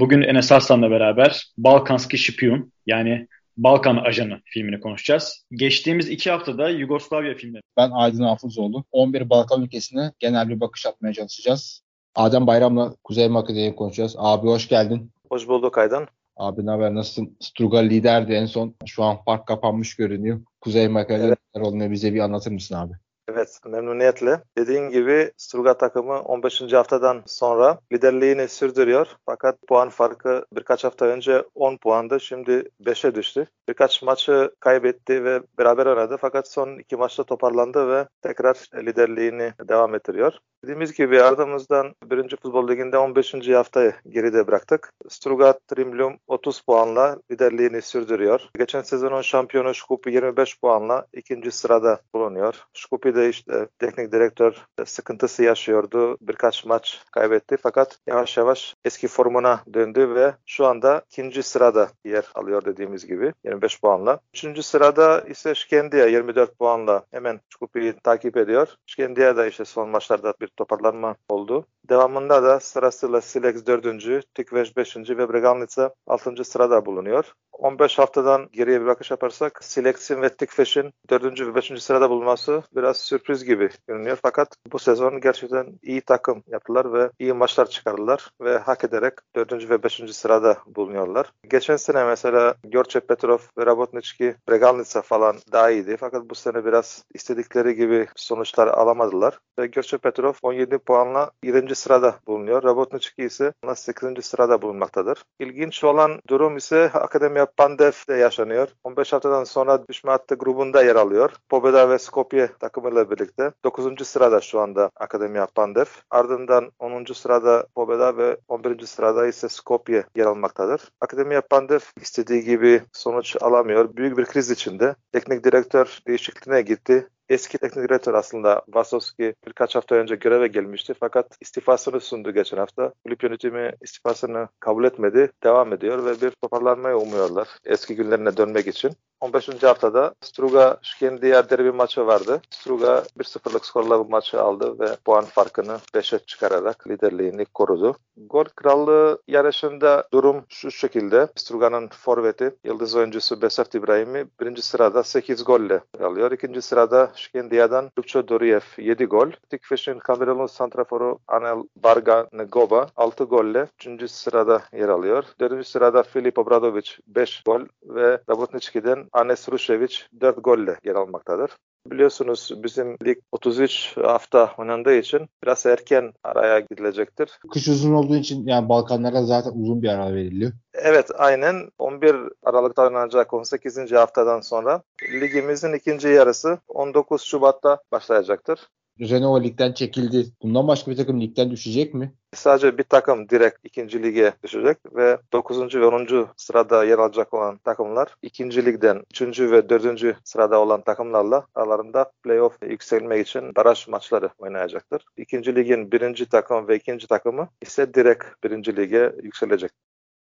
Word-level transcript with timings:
Bugün 0.00 0.22
Enes 0.22 0.52
Arslan'la 0.52 0.90
beraber 0.90 1.52
Balkanski 1.58 2.18
Şipiyun 2.18 2.72
yani 2.86 3.28
Balkan 3.56 3.96
Ajanı 3.96 4.40
filmini 4.44 4.80
konuşacağız. 4.80 5.44
Geçtiğimiz 5.50 6.08
iki 6.08 6.30
haftada 6.30 6.70
Yugoslavya 6.70 7.34
filmleri. 7.34 7.62
Ben 7.76 7.90
Aydın 7.90 8.22
Hafızoğlu. 8.22 8.84
11 8.92 9.30
Balkan 9.30 9.62
ülkesine 9.62 10.12
genel 10.18 10.48
bir 10.48 10.60
bakış 10.60 10.86
atmaya 10.86 11.12
çalışacağız. 11.12 11.82
Adem 12.14 12.46
Bayram'la 12.46 12.94
Kuzey 13.04 13.28
Makedonya'yı 13.28 13.76
konuşacağız. 13.76 14.14
Abi 14.18 14.46
hoş 14.46 14.68
geldin. 14.68 15.10
Hoş 15.30 15.48
bulduk 15.48 15.78
Aydın. 15.78 16.08
Abi 16.36 16.66
ne 16.66 16.70
haber 16.70 16.94
nasılsın? 16.94 17.36
Struga 17.40 17.78
liderdi 17.78 18.32
en 18.32 18.46
son. 18.46 18.74
Şu 18.86 19.04
an 19.04 19.16
fark 19.24 19.46
kapanmış 19.46 19.96
görünüyor. 19.96 20.40
Kuzey 20.60 20.88
Makedonya 20.88 21.36
evet. 21.54 21.90
bize 21.90 22.14
bir 22.14 22.20
anlatır 22.20 22.50
mısın 22.50 22.74
abi? 22.74 22.92
Evet 23.28 23.60
memnuniyetle. 23.66 24.42
Dediğin 24.58 24.90
gibi 24.90 25.32
Struga 25.36 25.78
takımı 25.78 26.20
15. 26.20 26.72
haftadan 26.72 27.22
sonra 27.26 27.78
liderliğini 27.92 28.48
sürdürüyor. 28.48 29.06
Fakat 29.26 29.58
puan 29.68 29.88
farkı 29.88 30.44
birkaç 30.52 30.84
hafta 30.84 31.04
önce 31.06 31.44
10 31.54 31.76
puandı. 31.76 32.20
Şimdi 32.20 32.70
5'e 32.80 33.14
düştü. 33.14 33.46
Birkaç 33.68 34.02
maçı 34.02 34.50
kaybetti 34.60 35.24
ve 35.24 35.42
beraber 35.58 35.86
oynadı. 35.86 36.16
Fakat 36.20 36.48
son 36.48 36.78
iki 36.78 36.96
maçta 36.96 37.24
toparlandı 37.24 37.88
ve 37.88 38.08
tekrar 38.22 38.56
liderliğini 38.74 39.52
devam 39.68 39.94
ettiriyor. 39.94 40.32
Dediğimiz 40.64 40.92
gibi 40.92 41.22
ardımızdan 41.22 41.94
1. 42.04 42.36
Futbol 42.42 42.68
Ligi'nde 42.68 42.98
15. 42.98 43.48
haftayı 43.48 43.94
geride 44.08 44.46
bıraktık. 44.46 44.92
Struga 45.08 45.58
Trimlum 45.68 46.18
30 46.26 46.60
puanla 46.60 47.18
liderliğini 47.30 47.82
sürdürüyor. 47.82 48.40
Geçen 48.58 48.82
sezonun 48.82 49.22
şampiyonu 49.22 49.74
Şkupi 49.74 50.10
25 50.10 50.60
puanla 50.60 51.06
ikinci 51.12 51.50
sırada 51.50 52.00
bulunuyor. 52.14 52.54
Şkupi 52.72 53.14
de 53.14 53.28
işte 53.28 53.68
teknik 53.78 54.12
direktör 54.12 54.66
sıkıntısı 54.84 55.42
yaşıyordu. 55.42 56.16
Birkaç 56.20 56.64
maç 56.64 57.02
kaybetti 57.12 57.56
fakat 57.62 57.98
yavaş 58.06 58.36
yavaş 58.36 58.74
eski 58.84 59.08
formuna 59.08 59.60
döndü 59.74 60.14
ve 60.14 60.34
şu 60.46 60.66
anda 60.66 61.02
ikinci 61.10 61.42
sırada 61.42 61.88
yer 62.04 62.24
alıyor 62.34 62.64
dediğimiz 62.64 63.06
gibi 63.06 63.32
25 63.44 63.80
puanla. 63.80 64.20
Üçüncü 64.34 64.62
sırada 64.62 65.20
ise 65.20 65.54
Şkendiya 65.54 66.06
24 66.06 66.58
puanla 66.58 67.04
hemen 67.10 67.40
Şkupi'yi 67.48 67.92
takip 67.92 68.36
ediyor. 68.36 68.68
Şkendiya 68.86 69.36
da 69.36 69.46
işte 69.46 69.64
son 69.64 69.88
maçlarda 69.88 70.34
bir 70.40 70.47
toparlanma 70.56 71.16
oldu. 71.28 71.66
Devamında 71.88 72.42
da 72.42 72.60
sırasıyla 72.60 73.20
Silex 73.20 73.66
4. 73.66 74.34
Tikveş 74.34 74.76
5. 74.76 74.96
ve 74.96 75.32
Breganlica 75.32 75.94
6. 76.06 76.44
sırada 76.44 76.86
bulunuyor. 76.86 77.34
15 77.58 77.98
haftadan 77.98 78.48
geriye 78.52 78.80
bir 78.80 78.86
bakış 78.86 79.10
yaparsak 79.10 79.64
Silex'in 79.64 80.22
ve 80.22 80.28
Tikveş'in 80.28 80.92
4. 81.10 81.40
ve 81.40 81.54
5. 81.54 81.82
sırada 81.82 82.10
bulunması 82.10 82.62
biraz 82.76 82.96
sürpriz 82.96 83.44
gibi 83.44 83.68
görünüyor. 83.88 84.18
Fakat 84.22 84.56
bu 84.72 84.78
sezon 84.78 85.20
gerçekten 85.20 85.78
iyi 85.82 86.00
takım 86.00 86.42
yaptılar 86.46 86.92
ve 86.92 87.10
iyi 87.18 87.32
maçlar 87.32 87.66
çıkardılar 87.70 88.30
ve 88.40 88.58
hak 88.58 88.84
ederek 88.84 89.14
4. 89.36 89.70
ve 89.70 89.82
5. 89.82 90.02
sırada 90.12 90.56
bulunuyorlar. 90.66 91.32
Geçen 91.50 91.76
sene 91.76 92.04
mesela 92.04 92.54
Görçe 92.64 93.00
Petrov 93.00 93.38
ve 93.58 93.66
Rabotnički 93.66 94.36
Bregalnica 94.48 95.02
falan 95.02 95.36
daha 95.52 95.70
iyiydi. 95.70 95.96
Fakat 96.00 96.30
bu 96.30 96.34
sene 96.34 96.64
biraz 96.64 97.04
istedikleri 97.14 97.74
gibi 97.74 98.06
sonuçlar 98.16 98.66
alamadılar. 98.66 99.38
Ve 99.58 99.66
Görçe 99.66 99.98
Petrov 99.98 100.32
17 100.42 100.78
puanla 100.78 101.30
7. 101.42 101.74
sırada 101.74 102.16
bulunuyor. 102.26 102.62
Rabotnički 102.62 103.22
ise 103.22 103.52
8. 103.74 104.24
sırada 104.24 104.62
bulunmaktadır. 104.62 105.22
İlginç 105.40 105.84
olan 105.84 106.20
durum 106.28 106.56
ise 106.56 106.90
Akademiya 106.94 107.47
Pandev'de 107.56 108.14
yaşanıyor. 108.14 108.68
15 108.84 109.12
haftadan 109.12 109.44
sonra 109.44 109.88
düşme 109.88 110.10
hattı 110.10 110.34
grubunda 110.34 110.82
yer 110.82 110.96
alıyor. 110.96 111.32
Pobeda 111.48 111.90
ve 111.90 111.98
Skopje 111.98 112.50
takımıyla 112.60 113.10
birlikte 113.10 113.52
9. 113.64 114.06
sırada 114.08 114.40
şu 114.40 114.60
anda 114.60 114.90
Akademiya 114.96 115.46
Pandev. 115.54 115.86
Ardından 116.10 116.72
10. 116.78 117.04
sırada 117.14 117.66
Pobeda 117.74 118.16
ve 118.16 118.36
11. 118.48 118.86
sırada 118.86 119.26
ise 119.26 119.48
Skopje 119.48 120.04
yer 120.16 120.26
almaktadır. 120.26 120.80
Akademiya 121.00 121.40
Pandev 121.40 121.80
istediği 122.00 122.44
gibi 122.44 122.82
sonuç 122.92 123.36
alamıyor. 123.40 123.96
Büyük 123.96 124.18
bir 124.18 124.24
kriz 124.24 124.50
içinde. 124.50 124.94
Teknik 125.12 125.44
direktör 125.44 125.98
değişikliğine 126.06 126.62
gitti 126.62 127.08
eski 127.28 127.58
teknik 127.58 127.88
direktör 127.88 128.14
aslında 128.14 128.62
Vasovski 128.68 129.34
birkaç 129.46 129.74
hafta 129.74 129.94
önce 129.94 130.16
göreve 130.16 130.46
gelmişti 130.46 130.94
fakat 131.00 131.36
istifasını 131.40 132.00
sundu 132.00 132.34
geçen 132.34 132.56
hafta. 132.56 132.92
Kulüp 133.04 133.22
yönetimi 133.22 133.72
istifasını 133.82 134.48
kabul 134.60 134.84
etmedi, 134.84 135.32
devam 135.44 135.72
ediyor 135.72 136.04
ve 136.04 136.20
bir 136.20 136.30
toparlanmayı 136.30 136.96
umuyorlar 136.96 137.48
eski 137.64 137.96
günlerine 137.96 138.36
dönmek 138.36 138.66
için. 138.66 138.90
15. 139.20 139.62
haftada 139.62 140.14
Struga 140.20 140.78
Şkendiya 140.82 141.50
derbi 141.50 141.72
maçı 141.72 142.06
vardı. 142.06 142.40
Struga 142.50 143.04
1-0'lık 143.18 143.66
skorla 143.66 143.98
bu 143.98 144.10
maçı 144.10 144.42
aldı 144.42 144.78
ve 144.80 144.96
puan 145.04 145.24
farkını 145.24 145.78
5'e 145.94 146.18
çıkararak 146.18 146.88
liderliğini 146.88 147.44
korudu. 147.44 147.96
Gol 148.16 148.44
krallığı 148.44 149.22
yarışında 149.28 150.08
durum 150.12 150.44
şu 150.48 150.70
şekilde. 150.70 151.28
Struga'nın 151.36 151.88
forveti, 151.88 152.56
yıldız 152.64 152.96
oyuncusu 152.96 153.42
Besart 153.42 153.74
İbrahim'i 153.74 154.26
birinci 154.40 154.62
sırada 154.62 155.02
8 155.02 155.44
golle 155.44 155.80
alıyor. 156.02 156.32
İkinci 156.32 156.62
sırada 156.62 157.12
Şkendiya'dan 157.14 157.90
Lukço 157.98 158.28
Doriyev 158.28 158.60
7 158.78 159.04
gol. 159.04 159.30
Tikfish'in 159.50 159.98
Kamerunlu 159.98 160.48
santraforu 160.48 161.18
Anel 161.28 161.62
Barga 161.76 162.28
Negoba 162.32 162.88
6 162.96 163.24
golle 163.24 163.66
3. 163.86 164.10
sırada 164.10 164.62
yer 164.72 164.88
alıyor. 164.88 165.24
4. 165.40 165.66
sırada 165.66 166.02
Filip 166.02 166.38
Obradovic 166.38 166.90
5 167.06 167.42
gol 167.42 167.60
ve 167.84 168.20
Rabotnički'den 168.30 169.07
Anes 169.12 169.48
Rušević 169.48 170.02
4 170.20 170.44
golle 170.44 170.76
yer 170.84 170.94
almaktadır. 170.94 171.50
Biliyorsunuz 171.86 172.52
bizim 172.62 172.96
lig 173.06 173.18
33 173.32 173.96
hafta 173.96 174.54
oynandığı 174.58 174.94
için 174.94 175.28
biraz 175.44 175.66
erken 175.66 176.12
araya 176.24 176.60
gidilecektir. 176.60 177.30
Kış 177.52 177.68
uzun 177.68 177.94
olduğu 177.94 178.16
için 178.16 178.46
yani 178.46 178.68
Balkanlara 178.68 179.24
zaten 179.24 179.50
uzun 179.54 179.82
bir 179.82 179.88
ara 179.88 180.14
veriliyor. 180.14 180.52
Evet 180.74 181.10
aynen 181.18 181.70
11 181.78 182.16
Aralık'ta 182.42 182.82
oynanacak 182.82 183.34
18. 183.34 183.92
haftadan 183.92 184.40
sonra 184.40 184.82
ligimizin 185.20 185.72
ikinci 185.72 186.08
yarısı 186.08 186.58
19 186.68 187.22
Şubat'ta 187.22 187.78
başlayacaktır. 187.92 188.60
Renault 189.00 189.44
ligden 189.44 189.72
çekildi. 189.72 190.26
Bundan 190.42 190.68
başka 190.68 190.90
bir 190.90 190.96
takım 190.96 191.20
ligden 191.20 191.50
düşecek 191.50 191.94
mi? 191.94 192.14
Sadece 192.34 192.78
bir 192.78 192.82
takım 192.82 193.28
direkt 193.28 193.58
ikinci 193.64 194.02
lige 194.02 194.32
düşecek 194.42 194.78
ve 194.96 195.18
9. 195.32 195.74
ve 195.74 195.86
10. 195.86 196.26
sırada 196.36 196.84
yer 196.84 196.98
alacak 196.98 197.34
olan 197.34 197.58
takımlar 197.58 198.14
ikinci 198.22 198.64
ligden 198.64 199.02
3. 199.20 199.40
ve 199.40 199.68
4. 199.68 200.16
sırada 200.24 200.60
olan 200.60 200.80
takımlarla 200.80 201.46
aralarında 201.54 202.12
playoff 202.22 202.62
yükselmek 202.62 203.28
için 203.28 203.54
baraj 203.56 203.88
maçları 203.88 204.30
oynayacaktır. 204.38 205.04
İkinci 205.16 205.54
ligin 205.54 205.92
birinci 205.92 206.26
takım 206.26 206.68
ve 206.68 206.76
ikinci 206.76 207.06
takımı 207.06 207.48
ise 207.62 207.94
direkt 207.94 208.24
birinci 208.44 208.76
lige 208.76 209.12
yükselecek. 209.22 209.70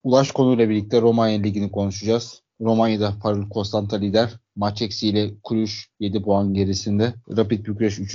Ulaş 0.03 0.33
konuyla 0.33 0.69
birlikte 0.69 1.01
Romanya 1.01 1.39
Ligi'ni 1.39 1.71
konuşacağız. 1.71 2.43
Romanya'da 2.61 3.13
Farul 3.23 3.49
Konstanta 3.49 3.97
lider. 3.97 4.31
Maç 4.57 4.83
eksiğiyle 4.83 5.31
Kulüş 5.43 5.89
7 6.01 6.23
puan 6.23 6.55
gerisinde. 6.55 7.15
Rapid 7.37 7.67
Bükreş 7.67 7.99
3. 7.99 8.13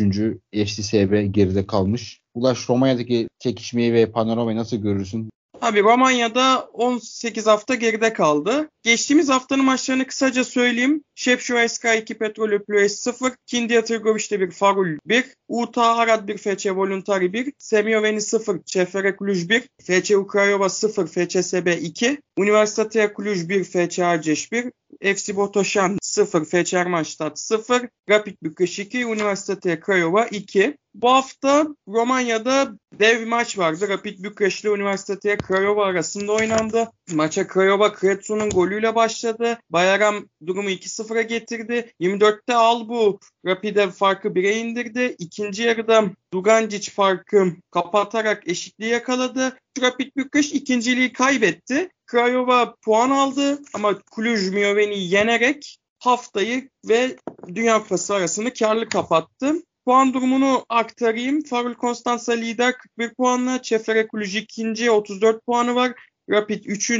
FCSB 0.53 1.25
geride 1.31 1.67
kalmış. 1.67 2.21
Ulaş 2.33 2.69
Romanya'daki 2.69 3.27
çekişmeyi 3.39 3.93
ve 3.93 4.11
panoramayı 4.11 4.57
nasıl 4.57 4.77
görürsün? 4.77 5.29
Abi 5.61 5.83
Romanya'da 5.83 6.69
18 6.73 7.47
hafta 7.47 7.75
geride 7.75 8.13
kaldı. 8.13 8.69
Geçtiğimiz 8.83 9.29
haftanın 9.29 9.65
maçlarını 9.65 10.07
kısaca 10.07 10.43
söyleyeyim. 10.43 11.03
Şepşo 11.21 11.67
SK 11.67 11.85
2 12.01 12.17
Petrol 12.17 12.51
Öpülües 12.51 12.99
0, 12.99 13.31
Kindia 13.47 13.83
Tırgoviç'te 13.83 14.39
1, 14.39 14.51
Farul 14.51 14.97
1, 15.05 15.25
Uta 15.47 15.95
Arad 15.95 16.27
1, 16.27 16.37
FC 16.37 16.71
Voluntari 16.75 17.33
1, 17.33 17.53
Semyoveni 17.57 18.21
0, 18.21 18.63
Çefere 18.65 19.15
Cluj 19.19 19.49
1, 19.49 19.63
FC 19.83 20.17
Ukrayova 20.17 20.69
0, 20.69 21.07
FCSB 21.07 21.67
2, 21.81 22.21
Üniversiteye 22.37 23.13
Cluj 23.17 23.49
1, 23.49 23.63
FC 23.63 24.05
Arceş 24.05 24.51
1, 24.51 24.71
FC 25.01 25.35
Botoşan 25.35 25.97
0, 26.01 26.45
FC 26.45 26.77
Ermanstadt 26.77 27.39
0, 27.39 27.89
Rapid 28.09 28.35
Bükreş 28.43 28.79
2, 28.79 29.03
Üniversiteye 29.03 29.81
Craiova 29.85 30.25
2. 30.25 30.77
Bu 30.93 31.11
hafta 31.11 31.67
Romanya'da 31.87 32.71
dev 32.99 33.27
maç 33.27 33.57
vardı. 33.57 33.89
Rapid 33.89 34.23
Bükreş 34.23 34.63
ile 34.63 34.69
Üniversiteye 34.71 35.37
Craiova 35.47 35.85
arasında 35.85 36.31
oynandı. 36.31 36.91
Maça 37.11 37.47
Craiova 37.53 37.93
Kretsu'nun 37.93 38.49
golüyle 38.49 38.95
başladı. 38.95 39.57
Bayaram 39.69 40.25
durumu 40.47 40.69
2-0'a 41.11 41.21
getirdi. 41.21 41.93
24'te 42.01 42.53
Albu 42.53 43.19
Rapid'e 43.45 43.91
farkı 43.91 44.27
1'e 44.27 44.57
indirdi. 44.57 45.15
İkinci 45.19 45.63
yarıda 45.63 46.03
Dugancic 46.33 46.91
farkı 46.91 47.53
kapatarak 47.71 48.47
eşitliği 48.47 48.91
yakaladı. 48.91 49.57
Rapid 49.81 50.15
Bükreş 50.15 50.53
ikinciliği 50.53 51.13
kaybetti. 51.13 51.89
Craiova 52.11 52.75
puan 52.81 53.09
aldı 53.09 53.59
ama 53.73 53.99
Cluj 54.15 54.49
Mioveni 54.49 54.99
yenerek 54.99 55.77
haftayı 55.99 56.69
ve 56.87 57.15
Dünya 57.55 57.79
Kupası 57.79 58.13
arasını 58.13 58.53
karlı 58.53 58.89
kapattı. 58.89 59.55
Puan 59.85 60.13
durumunu 60.13 60.65
aktarayım. 60.69 61.43
Farul 61.43 61.73
Konstansa 61.73 62.33
lider 62.33 62.77
41 62.77 63.13
puanla. 63.13 63.61
Çefere 63.61 64.07
Cluj 64.11 64.35
ikinci 64.35 64.91
34 64.91 65.45
puanı 65.45 65.75
var. 65.75 65.93
Rapid 66.29 66.65
3. 66.65 66.91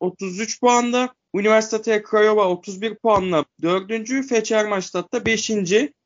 33 0.00 0.60
puanda. 0.60 1.14
Üniversite 1.38 2.02
Craiova 2.10 2.48
31 2.48 2.94
puanla 2.94 3.44
4. 3.62 4.28
Feçer 4.28 4.66
Maçtat'ta 4.66 5.26
5. 5.26 5.50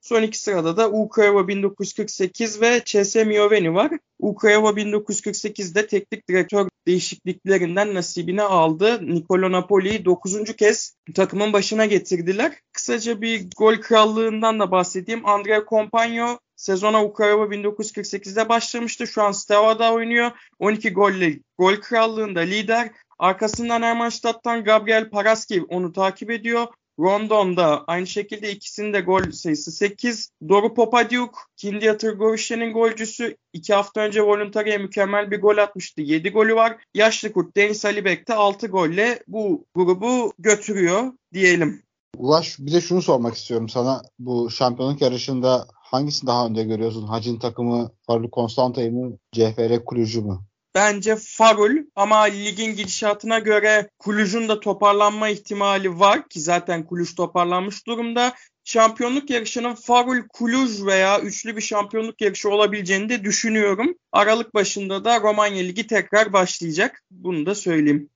Son 0.00 0.22
iki 0.22 0.38
sırada 0.38 0.76
da 0.76 0.90
Ukrayna 0.90 1.48
1948 1.48 2.60
ve 2.60 2.82
CS 2.84 3.14
Mioveni 3.14 3.74
var. 3.74 3.92
Ukrayna 4.18 4.68
1948'de 4.68 5.86
teknik 5.86 6.28
direktör 6.28 6.68
değişikliklerinden 6.86 7.94
nasibini 7.94 8.42
aldı. 8.42 9.14
Nicolo 9.14 9.52
Napoli'yi 9.52 10.04
9. 10.04 10.56
kez 10.56 10.96
takımın 11.14 11.52
başına 11.52 11.86
getirdiler. 11.86 12.52
Kısaca 12.72 13.20
bir 13.20 13.46
gol 13.58 13.76
krallığından 13.76 14.60
da 14.60 14.70
bahsedeyim. 14.70 15.26
Andrea 15.26 15.64
Compagno 15.68 16.38
sezona 16.56 17.04
Ukrayna 17.04 17.42
1948'de 17.42 18.48
başlamıştı. 18.48 19.06
Şu 19.06 19.22
an 19.22 19.32
Steva'da 19.32 19.92
oynuyor. 19.92 20.30
12 20.58 20.92
golle 20.92 21.38
gol 21.58 21.76
krallığında 21.76 22.40
lider. 22.40 22.90
Arkasından 23.22 23.82
Ermanstadt'tan 23.82 24.64
Gabriel 24.64 25.10
Paraski 25.10 25.62
onu 25.62 25.92
takip 25.92 26.30
ediyor. 26.30 26.66
Rondon 26.98 27.56
da 27.56 27.84
aynı 27.86 28.06
şekilde 28.06 28.52
ikisinin 28.52 28.92
de 28.92 29.00
gol 29.00 29.30
sayısı 29.30 29.72
8. 29.72 30.30
Doru 30.48 30.74
Popadiuk, 30.74 31.38
Kindia 31.56 31.96
Tırgovişen'in 31.96 32.72
golcüsü. 32.72 33.36
2 33.52 33.74
hafta 33.74 34.00
önce 34.00 34.22
Voluntary'e 34.22 34.78
mükemmel 34.78 35.30
bir 35.30 35.40
gol 35.40 35.56
atmıştı. 35.56 36.00
7 36.00 36.30
golü 36.30 36.54
var. 36.54 36.76
Yaşlı 36.94 37.32
kurt 37.32 37.56
Deniz 37.56 37.84
Alibek 37.84 38.28
de 38.28 38.34
6 38.34 38.66
golle 38.66 39.22
bu 39.28 39.64
grubu 39.74 40.32
götürüyor 40.38 41.12
diyelim. 41.32 41.82
Ulaş 42.16 42.58
bir 42.58 42.72
de 42.72 42.80
şunu 42.80 43.02
sormak 43.02 43.34
istiyorum 43.34 43.68
sana. 43.68 44.02
Bu 44.18 44.50
şampiyonluk 44.50 45.02
yarışında 45.02 45.66
hangisini 45.74 46.28
daha 46.28 46.46
önde 46.46 46.64
görüyorsun? 46.64 47.06
Hacin 47.06 47.38
takımı 47.38 47.90
Farlı 48.06 48.30
Konstanta'yı 48.30 48.92
mı? 48.92 49.18
CFR 49.32 49.84
Kulücü 49.84 50.22
mü? 50.22 50.38
Bence 50.74 51.16
Farul 51.20 51.76
ama 51.96 52.20
ligin 52.20 52.76
gidişatına 52.76 53.38
göre 53.38 53.88
Kuluj'un 53.98 54.48
da 54.48 54.60
toparlanma 54.60 55.28
ihtimali 55.28 55.98
var 55.98 56.28
ki 56.28 56.40
zaten 56.40 56.86
Kuluj 56.86 57.14
toparlanmış 57.14 57.86
durumda. 57.86 58.32
Şampiyonluk 58.64 59.30
yarışının 59.30 59.74
Farul, 59.74 60.22
Kuluj 60.32 60.86
veya 60.86 61.20
üçlü 61.20 61.56
bir 61.56 61.60
şampiyonluk 61.60 62.20
yarışı 62.20 62.50
olabileceğini 62.50 63.08
de 63.08 63.24
düşünüyorum. 63.24 63.94
Aralık 64.12 64.54
başında 64.54 65.04
da 65.04 65.20
Romanya 65.20 65.62
Ligi 65.62 65.86
tekrar 65.86 66.32
başlayacak. 66.32 67.02
Bunu 67.10 67.46
da 67.46 67.54
söyleyeyim. 67.54 68.08